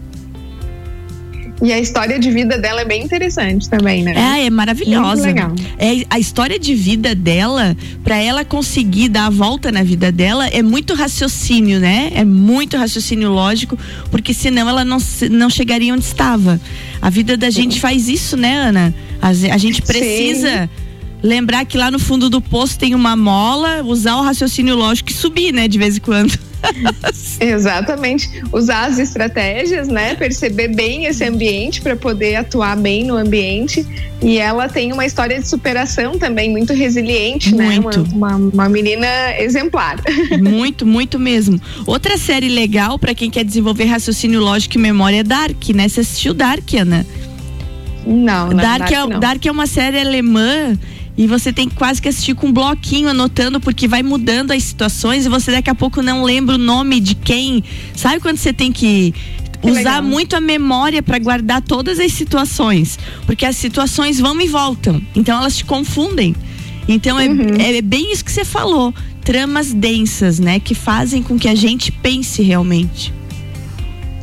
E 1.62 1.72
a 1.72 1.80
história 1.80 2.18
de 2.18 2.32
vida 2.32 2.58
dela 2.58 2.82
é 2.82 2.86
bem 2.86 3.04
interessante 3.04 3.70
também, 3.70 4.04
né? 4.04 4.14
É, 4.16 4.46
é 4.46 4.50
maravilhosa. 4.50 5.24
Muito 5.24 5.26
legal. 5.26 5.56
É, 5.78 6.04
a 6.10 6.18
história 6.18 6.58
de 6.58 6.74
vida 6.74 7.14
dela, 7.14 7.78
pra 8.04 8.18
ela 8.18 8.44
conseguir 8.44 9.10
dar 9.10 9.28
a 9.28 9.30
volta 9.30 9.72
na 9.72 9.84
vida 9.84 10.12
dela, 10.12 10.48
é 10.48 10.64
muito 10.64 10.96
raciocínio, 10.96 11.80
né? 11.80 12.12
É 12.16 12.26
muito 12.26 12.78
raciocínio 12.78 13.30
lógico, 13.30 13.78
porque 14.10 14.34
senão 14.34 14.68
ela 14.68 14.84
não, 14.84 14.98
não 15.30 15.50
chegaria 15.50 15.94
onde 15.94 16.04
estava. 16.04 16.60
A 17.00 17.10
vida 17.10 17.38
da 17.38 17.52
gente 17.52 17.80
faz 17.80 18.10
isso, 18.10 18.36
né, 18.36 18.56
Ana? 18.56 18.94
A, 19.22 19.30
a 19.30 19.58
gente 19.58 19.84
precisa 19.84 20.68
lembrar 21.22 21.66
que 21.66 21.78
lá 21.78 21.92
no 21.92 22.00
fundo 22.00 22.30
do 22.30 22.42
poço 22.42 22.78
tem 22.78 22.96
uma 22.96 23.16
mola, 23.16 23.84
usar 23.84 24.16
o 24.18 24.22
raciocínio 24.22 24.76
lógico 24.76 25.12
e 25.12 25.14
subir, 25.14 25.54
né, 25.54 25.68
de 25.68 25.78
vez 25.78 25.98
em 25.98 26.00
quando. 26.00 26.38
Exatamente. 27.40 28.30
Usar 28.52 28.86
as 28.86 29.00
estratégias, 29.00 29.88
né? 29.88 30.16
Perceber 30.16 30.70
bem 30.70 31.06
esse 31.06 31.24
ambiente 31.24 31.82
para 31.82 31.96
poder 31.96 32.36
atuar 32.36 32.78
bem 32.78 33.04
no 33.04 33.18
ambiente. 33.18 33.86
E 34.22 34.38
ela 34.38 34.70
tem 34.70 34.94
uma 34.94 35.06
história 35.06 35.40
de 35.40 35.48
superação 35.48 36.18
também 36.18 36.52
muito 36.52 36.74
resiliente, 36.74 37.54
né? 37.56 37.80
Muito. 37.80 38.04
Uma, 38.14 38.36
uma, 38.36 38.52
uma 38.54 38.70
menina 38.70 39.08
exemplar. 39.40 40.00
Muito, 40.42 40.86
muito 40.86 41.20
mesmo. 41.20 41.60
Outra 41.86 42.18
série 42.18 42.48
legal 42.48 42.98
pra 42.98 43.14
quem 43.14 43.30
quer 43.30 43.44
desenvolver 43.44 43.86
raciocínio 43.86 44.40
lógico 44.40 44.78
e 44.78 44.80
memória 44.80 45.18
é 45.18 45.24
Dark, 45.24 45.70
né? 45.70 45.88
Você 45.88 46.02
assistiu 46.02 46.34
Dark, 46.34 46.68
Ana? 46.74 47.06
Não, 48.06 48.50
não 48.50 48.58
Dark, 48.58 48.80
Dark 48.80 48.92
é, 48.92 49.08
não. 49.08 49.20
Dark 49.20 49.46
é 49.46 49.52
uma 49.52 49.68
série 49.68 50.00
alemã 50.00 50.78
e 51.24 51.28
você 51.28 51.54
tem 51.54 51.70
quase 51.70 52.02
que 52.02 52.10
assistir 52.10 52.34
com 52.34 52.48
um 52.48 52.52
bloquinho 52.52 53.08
anotando 53.08 53.60
porque 53.60 53.88
vai 53.88 54.02
mudando 54.02 54.50
as 54.50 54.64
situações 54.64 55.24
e 55.24 55.30
você 55.30 55.52
daqui 55.52 55.70
a 55.70 55.76
pouco 55.76 56.02
não 56.02 56.24
lembra 56.24 56.56
o 56.56 56.58
nome 56.58 57.00
de 57.00 57.14
quem. 57.14 57.64
Sabe 57.96 58.20
quando 58.20 58.38
você 58.38 58.52
tem 58.52 58.72
que 58.72 59.14
Que 59.62 59.70
usar 59.70 59.78
legal. 60.00 60.04
muito 60.04 60.36
a 60.36 60.42
memória 60.42 61.04
para 61.04 61.20
guardar 61.20 61.62
todas 61.62 62.00
as 62.00 62.12
situações, 62.14 62.98
porque 63.28 63.46
as 63.46 63.56
situações 63.56 64.20
vão 64.20 64.42
e 64.42 64.48
voltam. 64.48 65.00
Então 65.16 65.38
elas 65.38 65.58
te 65.58 65.64
confundem. 65.64 66.36
Então 66.88 67.20
é, 67.20 67.28
Uhum. 67.30 67.54
é 67.60 67.80
bem 67.84 68.12
isso 68.12 68.26
que 68.26 68.32
você 68.32 68.44
falou, 68.44 68.92
tramas 69.24 69.72
densas, 69.72 70.40
né, 70.40 70.60
que 70.60 70.74
fazem 70.74 71.22
com 71.22 71.38
que 71.38 71.48
a 71.48 71.54
gente 71.54 71.92
pense 71.92 72.42
realmente. 72.42 73.14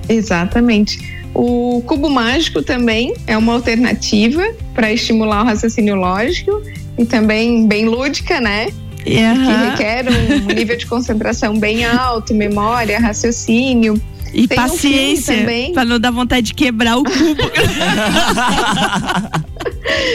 Exatamente. 0.08 0.98
O 1.32 1.80
cubo 1.86 2.10
mágico 2.10 2.60
também 2.60 3.14
é 3.24 3.36
uma 3.38 3.52
alternativa 3.52 4.42
para 4.74 4.92
estimular 4.92 5.42
o 5.42 5.44
raciocínio 5.44 5.94
lógico 5.94 6.50
e 6.98 7.04
também 7.04 7.66
bem 7.66 7.86
lúdica, 7.86 8.40
né? 8.40 8.68
Que 9.04 9.18
Aham. 9.20 9.70
requer 9.70 10.04
um 10.10 10.44
nível 10.52 10.76
de 10.76 10.86
concentração 10.86 11.58
bem 11.58 11.84
alto, 11.84 12.34
memória, 12.34 12.98
raciocínio. 13.00 14.00
E 14.34 14.46
Tem 14.46 14.58
um 14.58 14.62
paciência, 14.62 15.38
também. 15.38 15.72
pra 15.72 15.86
não 15.86 15.98
dar 15.98 16.10
vontade 16.10 16.48
de 16.48 16.54
quebrar 16.54 16.98
o 16.98 17.04
cubo. 17.04 17.14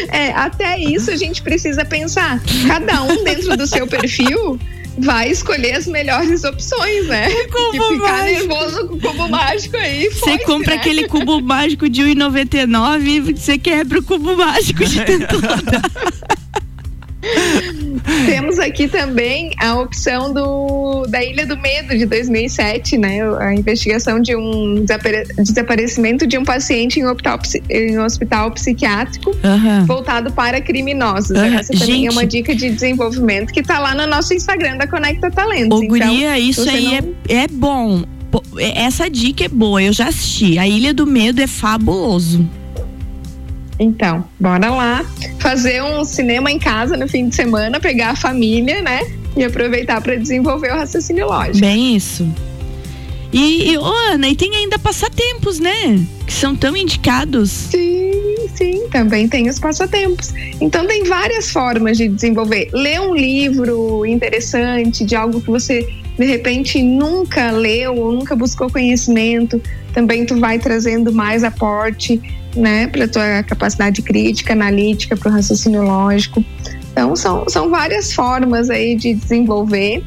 É, 0.10 0.32
até 0.34 0.78
isso 0.80 1.10
a 1.10 1.15
gente 1.15 1.41
precisa 1.41 1.84
pensar. 1.84 2.39
Cada 2.67 3.04
um 3.04 3.24
dentro 3.24 3.58
do 3.58 3.65
seu 3.65 3.88
perfil 3.88 4.60
vai 5.00 5.32
escolher 5.32 5.76
as 5.76 5.88
melhores 5.88 6.43
opções, 6.43 7.08
né? 7.08 7.28
Cubo 7.52 7.84
ficar 7.93 8.19
mágico. 8.19 8.48
nervoso 8.48 8.88
com 8.88 8.93
o 8.96 9.00
cubo 9.02 9.28
mágico 9.30 9.78
aí. 9.78 10.10
Você 10.10 10.38
compra 10.39 10.76
né? 10.76 10.82
aquele 10.82 11.08
cubo 11.08 11.41
mágico 11.41 11.89
de 11.89 12.04
1,99 12.04 13.08
e 13.08 13.19
você 13.34 13.58
quebra 13.58 14.00
o 14.00 14.04
cubo 14.04 14.38
mágico 14.38 14.86
de 14.86 15.02
tanto. 15.04 15.41
Temos 18.25 18.59
aqui 18.59 18.88
também 18.88 19.51
a 19.59 19.79
opção 19.79 20.33
do, 20.33 21.05
da 21.07 21.23
Ilha 21.23 21.45
do 21.45 21.57
Medo 21.57 21.97
de 21.97 22.05
2007, 22.05 22.97
né? 22.97 23.19
A 23.39 23.53
investigação 23.53 24.19
de 24.19 24.36
um 24.36 24.75
desapare- 24.81 25.25
desaparecimento 25.38 26.27
de 26.27 26.38
um 26.38 26.43
paciente 26.43 26.99
em 26.99 27.05
hospital, 27.05 27.39
em 27.69 27.97
hospital 27.99 28.51
psiquiátrico 28.51 29.36
Aham. 29.43 29.86
voltado 29.86 30.31
para 30.33 30.59
criminosos. 30.62 31.31
Aham. 31.31 31.55
Essa 31.59 31.73
também 31.73 31.88
Gente. 31.95 32.07
é 32.07 32.12
uma 32.12 32.25
dica 32.25 32.55
de 32.55 32.69
desenvolvimento 32.69 33.51
que 33.53 33.63
tá 33.63 33.79
lá 33.79 33.95
no 33.95 34.05
nosso 34.07 34.33
Instagram 34.33 34.77
da 34.77 34.88
Conecta 34.88 35.31
Talentos. 35.31 35.79
Ô, 35.79 35.88
guria, 35.88 36.05
Então, 36.05 36.36
isso 36.36 36.63
você 36.63 36.69
aí 36.69 37.01
não- 37.01 37.13
é, 37.29 37.33
é 37.43 37.47
bom. 37.47 38.03
É- 38.57 38.83
Essa 38.83 39.09
dica 39.09 39.45
é 39.45 39.47
boa, 39.49 39.81
eu 39.81 39.93
já 39.93 40.07
assisti. 40.07 40.57
A 40.57 40.67
Ilha 40.67 40.93
do 40.93 41.05
Medo 41.05 41.41
é 41.41 41.47
fabuloso. 41.47 42.47
Então, 43.79 44.23
bora 44.39 44.69
lá 44.69 45.05
fazer 45.39 45.81
um 45.81 46.05
cinema 46.05 46.51
em 46.51 46.59
casa 46.59 46.95
no 46.95 47.07
fim 47.07 47.27
de 47.27 47.36
semana, 47.36 47.79
pegar 47.79 48.12
a 48.12 48.15
família, 48.15 48.81
né? 48.81 49.01
e 49.36 49.43
aproveitar 49.43 50.01
para 50.01 50.15
desenvolver 50.15 50.71
o 50.71 50.75
raciocínio 50.75 51.27
lógico. 51.27 51.59
Bem 51.59 51.95
isso. 51.95 52.27
E, 53.31 53.71
e 53.71 53.77
oh, 53.77 54.12
Ana, 54.12 54.29
e 54.29 54.36
tem 54.36 54.55
ainda 54.55 54.77
passatempos, 54.77 55.59
né? 55.59 55.99
Que 56.25 56.33
são 56.33 56.55
tão 56.55 56.77
indicados. 56.77 57.49
Sim, 57.49 58.47
sim, 58.53 58.88
também 58.91 59.27
tem 59.27 59.49
os 59.49 59.59
passatempos. 59.59 60.31
Então 60.62 60.86
tem 60.86 61.03
várias 61.03 61.49
formas 61.49 61.97
de 61.97 62.07
desenvolver. 62.07 62.69
Ler 62.71 63.01
um 63.01 63.15
livro 63.15 64.05
interessante 64.05 65.03
de 65.03 65.15
algo 65.15 65.41
que 65.41 65.49
você 65.49 65.88
de 66.15 66.25
repente 66.25 66.83
nunca 66.83 67.49
leu 67.49 67.95
ou 67.95 68.12
nunca 68.12 68.36
buscou 68.36 68.69
conhecimento, 68.69 69.59
também 69.95 70.27
tu 70.27 70.39
vai 70.39 70.59
trazendo 70.59 71.12
mais 71.12 71.43
aporte, 71.43 72.21
né, 72.56 72.88
para 72.88 73.08
tua 73.08 73.44
capacidade 73.44 74.02
crítica, 74.02 74.54
analítica, 74.54 75.16
para 75.16 75.30
o 75.30 75.34
raciocínio 75.34 75.84
lógico. 75.84 76.44
Então 76.92 77.16
são, 77.16 77.48
são 77.50 77.70
várias 77.70 78.13
formas 78.13 78.70
aí 78.70 78.96
de 78.96 79.13
desenvolver. 79.13 80.04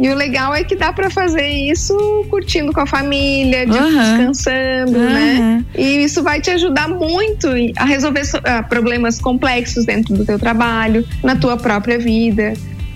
E 0.00 0.08
o 0.08 0.14
legal 0.14 0.52
é 0.52 0.64
que 0.64 0.74
dá 0.74 0.92
para 0.92 1.08
fazer 1.08 1.46
isso 1.46 1.94
curtindo 2.28 2.72
com 2.72 2.80
a 2.80 2.86
família, 2.86 3.64
de, 3.64 3.78
uhum. 3.78 3.96
descansando, 3.96 4.98
uhum. 4.98 5.12
né? 5.12 5.64
E 5.76 6.02
isso 6.02 6.20
vai 6.20 6.40
te 6.40 6.50
ajudar 6.50 6.88
muito 6.88 7.46
a 7.76 7.84
resolver 7.84 8.22
problemas 8.68 9.20
complexos 9.20 9.84
dentro 9.84 10.14
do 10.16 10.24
teu 10.24 10.36
trabalho, 10.36 11.06
na 11.22 11.36
tua 11.36 11.56
própria 11.56 11.96
vida. 11.96 12.54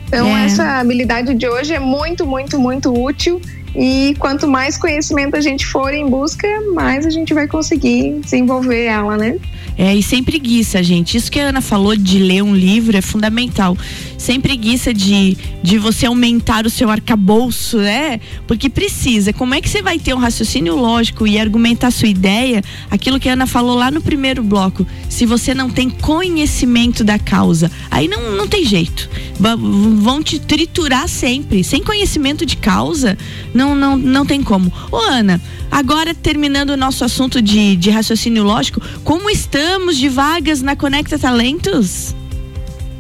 Então, 0.09 0.27
é. 0.37 0.47
essa 0.47 0.81
habilidade 0.81 1.35
de 1.35 1.47
hoje 1.47 1.75
é 1.75 1.79
muito, 1.79 2.27
muito, 2.27 2.59
muito 2.59 2.93
útil. 2.93 3.41
E 3.75 4.15
quanto 4.19 4.49
mais 4.49 4.77
conhecimento 4.77 5.37
a 5.37 5.41
gente 5.41 5.67
for 5.67 5.93
em 5.93 6.09
busca, 6.09 6.49
mais 6.75 7.07
a 7.07 7.11
gente 7.11 7.35
vai 7.35 7.47
conseguir 7.47 8.21
desenvolver 8.21 8.85
ela, 8.85 9.17
né? 9.17 9.39
É, 9.79 9.95
e 9.95 10.03
sem 10.03 10.25
preguiça, 10.25 10.83
gente. 10.83 11.17
Isso 11.17 11.31
que 11.31 11.39
a 11.39 11.51
Ana 11.51 11.61
falou 11.61 11.95
de 11.95 12.19
ler 12.19 12.43
um 12.43 12.55
livro 12.55 12.97
é 12.97 13.01
fundamental. 13.01 13.79
Sem 14.19 14.41
preguiça 14.41 14.93
de, 14.93 15.39
de 15.63 15.79
você 15.79 16.07
aumentar 16.07 16.67
o 16.67 16.71
seu 16.71 16.91
arcabouço, 16.91 17.79
né? 17.79 18.19
Porque 18.45 18.69
precisa. 18.69 19.33
Como 19.33 19.55
é 19.55 19.61
que 19.61 19.69
você 19.69 19.81
vai 19.81 19.97
ter 20.01 20.13
um 20.15 20.19
raciocínio 20.19 20.75
lógico 20.75 21.29
e 21.29 21.39
argumentar 21.39 21.93
sua 21.93 22.09
ideia? 22.09 22.61
Aquilo 22.91 23.21
que 23.21 23.29
a 23.29 23.35
Ana 23.35 23.47
falou 23.47 23.77
lá 23.77 23.89
no 23.89 24.01
primeiro 24.01 24.43
bloco. 24.43 24.85
Se 25.09 25.25
você 25.25 25.55
não 25.55 25.71
tem 25.71 25.89
conhecimento 25.89 27.05
da 27.05 27.17
causa, 27.17 27.71
aí 27.89 28.09
não, 28.09 28.33
não 28.33 28.49
tem 28.49 28.65
jeito. 28.65 29.09
Vão 29.39 30.21
te 30.25 30.41
triturar 30.41 31.09
sempre. 31.09 31.63
Sem 31.63 31.85
conhecimento 31.85 32.45
de 32.45 32.57
causa, 32.57 33.17
não, 33.55 33.77
não, 33.77 33.97
não 33.97 34.27
tem 34.27 34.43
como. 34.43 34.73
Ô, 34.91 34.97
Ana, 34.97 35.41
agora 35.71 36.13
terminando 36.13 36.71
o 36.71 36.77
nosso 36.77 37.05
assunto 37.05 37.41
de, 37.41 37.77
de 37.77 37.91
raciocínio 37.91 38.43
lógico, 38.43 38.83
como 39.05 39.31
estamos 39.31 39.68
de 39.97 40.09
vagas 40.09 40.63
na 40.63 40.77
Conecta 40.77 41.19
Talentos? 41.19 42.15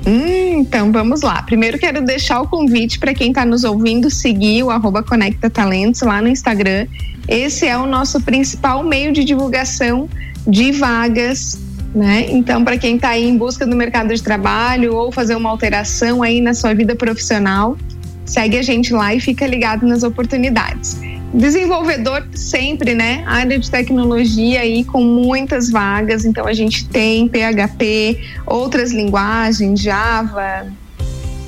Hum, 0.06 0.60
então 0.60 0.90
vamos 0.92 1.22
lá. 1.22 1.42
Primeiro 1.42 1.78
quero 1.78 2.04
deixar 2.04 2.40
o 2.40 2.48
convite 2.48 2.98
para 2.98 3.14
quem 3.14 3.28
está 3.28 3.44
nos 3.44 3.64
ouvindo 3.64 4.10
seguir 4.10 4.62
o 4.62 4.70
arroba 4.70 5.02
Conecta 5.02 5.48
Talentos 5.48 6.02
lá 6.02 6.20
no 6.20 6.28
Instagram. 6.28 6.86
Esse 7.26 7.66
é 7.66 7.76
o 7.76 7.86
nosso 7.86 8.20
principal 8.20 8.82
meio 8.82 9.12
de 9.12 9.24
divulgação 9.24 10.08
de 10.46 10.72
vagas 10.72 11.58
né? 11.94 12.26
Então, 12.30 12.62
para 12.62 12.76
quem 12.76 12.96
está 12.96 13.10
aí 13.10 13.26
em 13.26 13.36
busca 13.36 13.66
do 13.66 13.74
mercado 13.74 14.14
de 14.14 14.22
trabalho 14.22 14.94
ou 14.94 15.10
fazer 15.10 15.34
uma 15.34 15.48
alteração 15.48 16.22
aí 16.22 16.40
na 16.40 16.52
sua 16.52 16.74
vida 16.74 16.94
profissional, 16.94 17.76
segue 18.24 18.58
a 18.58 18.62
gente 18.62 18.92
lá 18.92 19.14
e 19.14 19.20
fica 19.20 19.46
ligado 19.46 19.86
nas 19.86 20.02
oportunidades. 20.02 21.00
Desenvolvedor 21.32 22.26
sempre, 22.34 22.94
né? 22.94 23.22
Área 23.26 23.58
de 23.58 23.70
tecnologia 23.70 24.60
aí 24.60 24.82
com 24.82 25.02
muitas 25.02 25.70
vagas, 25.70 26.24
então 26.24 26.46
a 26.46 26.54
gente 26.54 26.88
tem 26.88 27.28
PHP, 27.28 28.18
outras 28.46 28.92
linguagens, 28.92 29.80
Java, 29.80 30.66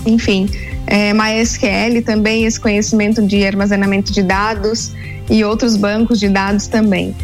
enfim, 0.04 0.50
é, 0.86 1.12
MySQL 1.14 2.02
também, 2.04 2.44
esse 2.44 2.60
conhecimento 2.60 3.26
de 3.26 3.44
armazenamento 3.44 4.12
de 4.12 4.22
dados 4.22 4.92
e 5.30 5.42
outros 5.44 5.76
bancos 5.76 6.20
de 6.20 6.28
dados 6.28 6.66
também. 6.66 7.14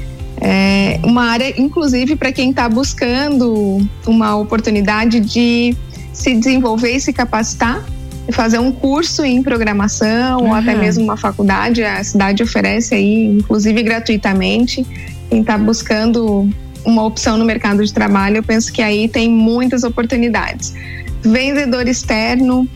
É 0.41 1.01
uma 1.03 1.25
área, 1.25 1.61
inclusive, 1.61 2.17
para 2.17 2.31
quem 2.31 2.51
está 2.51 2.69
buscando 2.69 3.87
uma 4.07 4.37
oportunidade 4.37 5.21
de 5.21 5.77
se 6.13 6.35
desenvolver 6.35 6.93
e 6.93 7.01
se 7.01 7.13
capacitar, 7.13 7.85
fazer 8.33 8.59
um 8.59 8.73
curso 8.73 9.25
em 9.25 9.43
programação 9.43 10.41
uhum. 10.41 10.49
ou 10.49 10.55
até 10.55 10.75
mesmo 10.75 11.05
uma 11.05 11.17
faculdade, 11.17 11.83
a 11.83 12.03
cidade 12.03 12.43
oferece 12.43 12.95
aí, 12.95 13.27
inclusive 13.27 13.83
gratuitamente. 13.83 14.85
Quem 15.31 15.41
está 15.41 15.57
buscando 15.57 16.49
uma 16.85 17.05
opção 17.05 17.37
no 17.37 17.45
mercado 17.45 17.85
de 17.85 17.93
trabalho, 17.93 18.39
eu 18.39 18.43
penso 18.43 18.73
que 18.73 18.83
aí 18.83 19.09
tem 19.09 19.29
muitas 19.29 19.83
oportunidades. 19.83 20.75
Vendedor 21.23 21.89
externo 21.89 22.69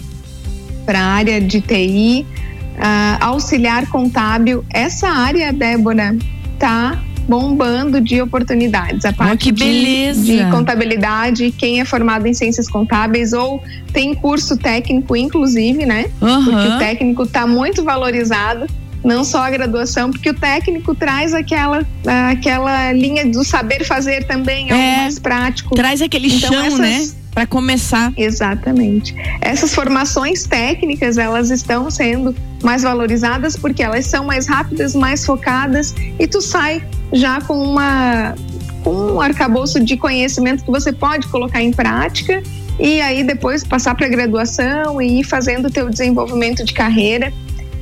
para 0.84 1.00
a 1.00 1.04
área 1.04 1.40
de 1.40 1.60
TI, 1.60 2.26
uh, 2.26 2.80
ah, 2.80 3.18
auxiliar 3.20 3.86
contábil, 3.86 4.64
essa 4.70 5.08
área, 5.08 5.52
Débora, 5.52 6.16
tá 6.58 7.00
bombando 7.30 8.00
de 8.00 8.20
oportunidades. 8.20 9.04
A 9.04 9.12
parte 9.12 9.50
oh. 9.50 9.52
De, 9.52 10.12
de 10.14 10.50
contabilidade, 10.50 11.52
quem 11.52 11.80
é 11.80 11.84
formado 11.84 12.26
em 12.26 12.34
ciências 12.34 12.68
contábeis 12.68 13.32
ou 13.32 13.62
tem 13.92 14.12
curso 14.12 14.56
técnico, 14.56 15.14
inclusive, 15.14 15.86
né? 15.86 16.06
Uhum. 16.20 16.44
Porque 16.44 16.68
o 16.68 16.78
técnico 16.78 17.22
está 17.22 17.46
muito 17.46 17.84
valorizado 17.84 18.66
não 19.02 19.24
só 19.24 19.44
a 19.44 19.50
graduação, 19.50 20.10
porque 20.10 20.28
o 20.28 20.34
técnico 20.34 20.94
traz 20.94 21.32
aquela, 21.32 21.86
aquela 22.30 22.92
linha 22.92 23.24
do 23.24 23.42
saber 23.42 23.82
fazer 23.84 24.24
também, 24.24 24.68
é, 24.68 24.72
algo 24.72 25.02
mais 25.02 25.18
prático. 25.18 25.74
Traz 25.74 26.02
aquele 26.02 26.26
então, 26.26 26.52
chão, 26.52 26.64
essas, 26.64 26.78
né? 26.78 27.19
Para 27.32 27.46
começar. 27.46 28.12
Exatamente. 28.16 29.14
Essas 29.40 29.74
formações 29.74 30.44
técnicas, 30.44 31.16
elas 31.16 31.50
estão 31.50 31.90
sendo 31.90 32.34
mais 32.62 32.82
valorizadas 32.82 33.56
porque 33.56 33.82
elas 33.82 34.06
são 34.06 34.24
mais 34.24 34.46
rápidas, 34.46 34.94
mais 34.94 35.24
focadas 35.24 35.94
e 36.18 36.26
tu 36.26 36.40
sai 36.40 36.82
já 37.12 37.40
com 37.40 37.54
uma 37.54 38.34
com 38.82 38.94
um 38.94 39.20
arcabouço 39.20 39.78
de 39.78 39.96
conhecimento 39.96 40.64
que 40.64 40.70
você 40.70 40.90
pode 40.90 41.28
colocar 41.28 41.60
em 41.60 41.70
prática 41.70 42.42
e 42.78 43.00
aí 43.00 43.22
depois 43.22 43.62
passar 43.62 43.94
para 43.94 44.08
graduação 44.08 45.02
e 45.02 45.20
ir 45.20 45.24
fazendo 45.24 45.66
o 45.66 45.70
teu 45.70 45.90
desenvolvimento 45.90 46.64
de 46.64 46.72
carreira. 46.72 47.30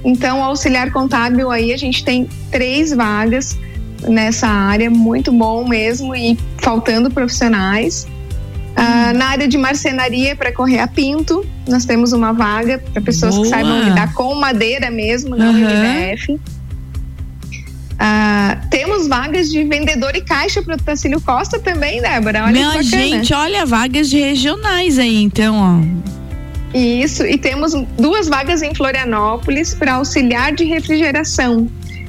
Então, 0.05 0.43
auxiliar 0.43 0.91
contábil 0.93 1.51
aí 1.51 1.73
a 1.73 1.77
gente 1.77 2.05
tem 2.05 2.29
três 2.51 2.93
vagas 2.93 3.57
nessa 4.09 4.49
área, 4.49 4.91
muito 4.91 5.33
bom 5.33 5.67
mesmo 5.67 6.15
e 6.15 6.37
faltando 6.59 7.11
profissionais. 7.11 8.07
Ah, 8.81 9.13
na 9.13 9.27
área 9.27 9.49
de 9.49 9.59
marcenaria 9.59 10.37
para 10.37 10.53
correr 10.53 10.79
a 10.79 10.87
pinto, 10.87 11.45
nós 11.67 11.85
temos 11.85 12.13
uma 12.13 12.33
vaga 12.33 12.79
para 12.79 13.03
pessoas 13.03 13.35
Boa. 13.35 13.45
que 13.45 13.51
saibam 13.51 13.83
lidar 13.83 14.15
com 14.15 14.33
madeira 14.37 14.89
mesmo, 14.89 15.35
não 15.35 15.53
uhum. 15.53 15.65
MDF. 15.65 16.39
Ah, 17.99 18.59
temos 18.71 19.09
vagas 19.09 19.51
de 19.51 19.65
vendedor 19.65 20.15
e 20.15 20.21
caixa 20.21 20.63
para 20.63 20.77
o 20.77 20.79
Tacílio 20.79 21.21
Costa 21.21 21.59
também, 21.59 22.01
Débora. 22.01 22.45
Olha 22.45 22.53
Minha 22.53 22.81
gente, 22.81 23.35
olha, 23.35 23.67
vagas 23.67 24.09
de 24.09 24.21
regionais 24.21 24.97
aí, 24.97 25.25
então, 25.25 25.57
ó. 25.57 26.79
Isso, 26.79 27.27
e 27.27 27.37
temos 27.37 27.73
duas 27.99 28.29
vagas 28.29 28.63
em 28.63 28.73
Florianópolis 28.77 29.75
para 29.75 29.95
auxiliar 29.95 30.53
de 30.53 30.63
refrigeração. 30.63 31.67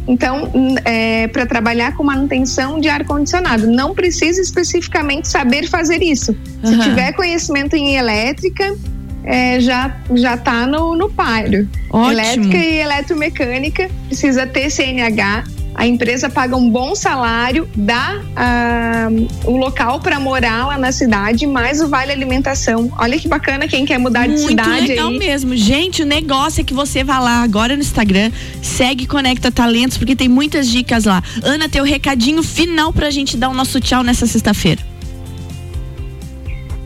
Então, 0.10 0.50
é, 0.86 1.28
para 1.28 1.45
trabalhar 1.45 1.95
com 1.95 2.04
manutenção 2.04 2.80
de 2.80 2.89
ar-condicionado, 2.89 3.67
não 3.67 3.93
precisa 3.93 4.41
especificamente 4.41 5.28
saber 5.28 5.67
fazer 5.69 6.02
isso. 6.02 6.36
Se 6.63 6.74
uhum. 6.74 6.80
tiver 6.80 7.13
conhecimento 7.13 7.76
em 7.76 7.95
elétrica, 7.95 8.76
é, 9.24 9.60
já 9.60 9.95
já 10.15 10.34
está 10.34 10.65
no, 10.65 10.95
no 10.95 11.12
páreo. 11.12 11.69
Ótimo. 11.91 12.12
Elétrica 12.12 12.58
e 12.58 12.80
eletromecânica 12.80 13.89
precisa 14.08 14.48
ter 14.48 14.72
CNH 14.72 15.43
a 15.79 15.87
empresa 15.87 16.29
paga 16.29 16.57
um 16.57 16.69
bom 16.69 16.93
salário, 16.93 17.65
dá 17.73 18.19
uh, 18.19 19.49
o 19.49 19.55
local 19.55 20.01
para 20.01 20.19
morar 20.19 20.67
lá 20.67 20.77
na 20.77 20.91
cidade, 20.91 21.47
mais 21.47 21.79
o 21.79 21.87
vale 21.87 22.11
alimentação. 22.11 22.91
Olha 22.97 23.17
que 23.17 23.29
bacana 23.29 23.65
quem 23.65 23.85
quer 23.85 23.97
mudar 23.97 24.27
Muito 24.27 24.41
de 24.41 24.47
cidade. 24.49 24.69
Muito 24.71 24.89
legal 24.89 25.07
aí. 25.07 25.17
mesmo. 25.17 25.55
Gente, 25.55 26.03
o 26.03 26.05
negócio 26.05 26.59
é 26.59 26.63
que 26.65 26.73
você 26.73 27.01
vá 27.01 27.17
lá 27.21 27.43
agora 27.43 27.77
no 27.77 27.81
Instagram, 27.81 28.29
segue 28.61 29.07
Conecta 29.07 29.49
Talentos, 29.49 29.97
porque 29.97 30.17
tem 30.17 30.27
muitas 30.27 30.67
dicas 30.67 31.05
lá. 31.05 31.23
Ana, 31.41 31.69
teu 31.69 31.85
recadinho 31.85 32.43
final 32.43 32.91
para 32.91 33.07
a 33.07 33.11
gente 33.11 33.37
dar 33.37 33.47
o 33.47 33.53
nosso 33.53 33.79
tchau 33.79 34.03
nessa 34.03 34.27
sexta-feira. 34.27 34.81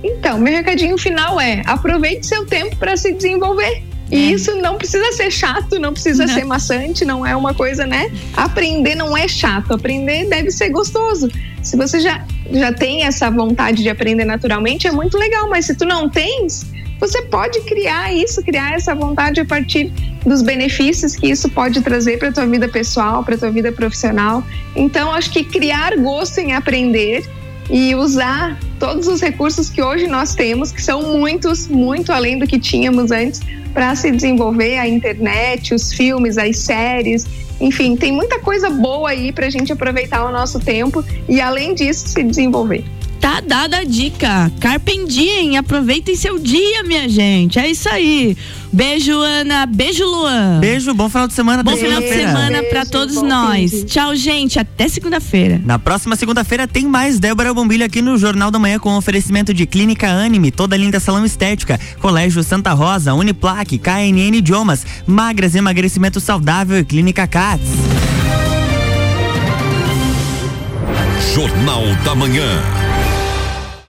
Então, 0.04 0.38
meu 0.38 0.54
recadinho 0.54 1.00
final 1.00 1.42
é: 1.42 1.64
aproveite 1.66 2.28
seu 2.28 2.46
tempo 2.46 2.76
para 2.76 2.96
se 2.96 3.12
desenvolver. 3.12 3.82
E 4.14 4.16
é. 4.16 4.32
isso 4.32 4.56
não 4.58 4.78
precisa 4.78 5.12
ser 5.14 5.32
chato, 5.32 5.80
não 5.80 5.92
precisa 5.92 6.28
não. 6.28 6.34
ser 6.34 6.46
maçante, 6.46 7.04
não 7.04 7.26
é 7.26 7.36
uma 7.36 7.52
coisa, 7.52 7.88
né? 7.88 8.12
Aprender 8.38 8.94
não 8.94 9.18
é 9.18 9.28
chato, 9.28 9.74
aprender 9.74 10.30
deve 10.30 10.52
ser 10.52 10.70
gostoso. 10.70 11.28
Se 11.64 11.76
você 11.76 12.00
já, 12.00 12.24
já 12.52 12.72
tem 12.72 13.06
essa 13.06 13.32
vontade 13.32 13.82
de 13.82 13.90
aprender 13.90 14.24
naturalmente, 14.24 14.86
é 14.86 14.92
muito 14.92 15.18
legal, 15.18 15.50
mas 15.50 15.66
se 15.66 15.76
tu 15.76 15.84
não 15.84 16.08
tens, 16.08 16.64
você 17.00 17.24
pode 17.24 17.60
criar 17.62 18.14
isso, 18.14 18.44
criar 18.44 18.76
essa 18.76 18.94
vontade 18.94 19.40
a 19.40 19.46
partir 19.46 19.92
dos 20.24 20.44
benefícios 20.44 21.16
que 21.16 21.32
isso 21.32 21.50
pode 21.50 21.82
trazer 21.82 22.20
para 22.20 22.32
tua 22.32 22.46
vida 22.46 22.68
pessoal, 22.68 23.24
para 23.24 23.36
tua 23.36 23.50
vida 23.50 23.72
profissional. 23.72 24.44
Então, 24.76 25.12
acho 25.12 25.32
que 25.32 25.44
criar 25.44 25.98
gosto 25.98 26.38
em 26.38 26.54
aprender 26.54 27.28
e 27.74 27.96
usar 27.96 28.60
todos 28.80 29.08
os 29.08 29.20
recursos 29.20 29.68
que 29.68 29.82
hoje 29.82 30.06
nós 30.06 30.36
temos, 30.36 30.72
que 30.72 30.80
são 30.80 31.18
muitos, 31.18 31.68
muito 31.68 32.12
além 32.12 32.38
do 32.38 32.46
que 32.46 32.60
tínhamos 32.60 33.10
antes, 33.10 33.42
para 33.74 33.96
se 33.96 34.12
desenvolver 34.12 34.78
a 34.78 34.88
internet, 34.88 35.74
os 35.74 35.92
filmes, 35.92 36.38
as 36.38 36.60
séries. 36.60 37.26
Enfim, 37.60 37.96
tem 37.96 38.12
muita 38.12 38.38
coisa 38.38 38.70
boa 38.70 39.10
aí 39.10 39.32
para 39.32 39.48
a 39.48 39.50
gente 39.50 39.74
aproveitar 39.74 40.24
o 40.24 40.32
nosso 40.32 40.60
tempo 40.60 41.04
e, 41.28 41.42
além 41.42 41.74
disso, 41.74 42.10
se 42.10 42.22
desenvolver. 42.22 42.86
Tá 43.24 43.40
dada 43.40 43.78
a 43.78 43.84
dica. 43.86 44.52
Carpe 44.60 45.06
diem, 45.08 45.56
aproveitem 45.56 46.14
seu 46.14 46.38
dia, 46.38 46.84
minha 46.84 47.08
gente. 47.08 47.58
É 47.58 47.70
isso 47.70 47.88
aí. 47.88 48.36
Beijo, 48.70 49.14
Ana. 49.18 49.66
Beijo, 49.66 50.04
Luan. 50.04 50.60
Beijo, 50.60 50.94
bom 50.94 51.08
final 51.08 51.26
de 51.30 51.34
semana. 51.34 51.64
Bom 51.64 51.74
final 51.78 52.02
de 52.02 52.10
semana 52.10 52.62
para 52.64 52.86
todos 52.86 53.22
nós. 53.22 53.72
Fim. 53.72 53.86
Tchau, 53.86 54.14
gente. 54.14 54.60
Até 54.60 54.90
segunda-feira. 54.90 55.62
Na 55.64 55.80
próxima 55.80 56.18
segunda-feira 56.18 56.68
tem 56.68 56.86
mais 56.86 57.18
Débora 57.18 57.54
Bombilho 57.54 57.86
aqui 57.86 58.02
no 58.02 58.18
Jornal 58.18 58.52
da 58.52 58.60
Manhã 58.60 58.78
com 58.78 58.94
oferecimento 58.98 59.54
de 59.54 59.66
Clínica 59.66 60.10
Anime, 60.10 60.52
toda 60.52 60.76
linda 60.76 61.00
salão 61.00 61.24
estética, 61.24 61.80
Colégio 62.02 62.44
Santa 62.44 62.74
Rosa, 62.74 63.14
Uniplaque, 63.14 63.78
KNN 63.78 64.36
Idiomas, 64.36 64.86
Magras 65.08 65.56
Emagrecimento 65.56 66.20
Saudável 66.20 66.80
e 66.80 66.84
Clínica 66.84 67.26
Cats. 67.26 67.70
Jornal 71.34 71.84
da 72.04 72.14
Manhã. 72.14 72.93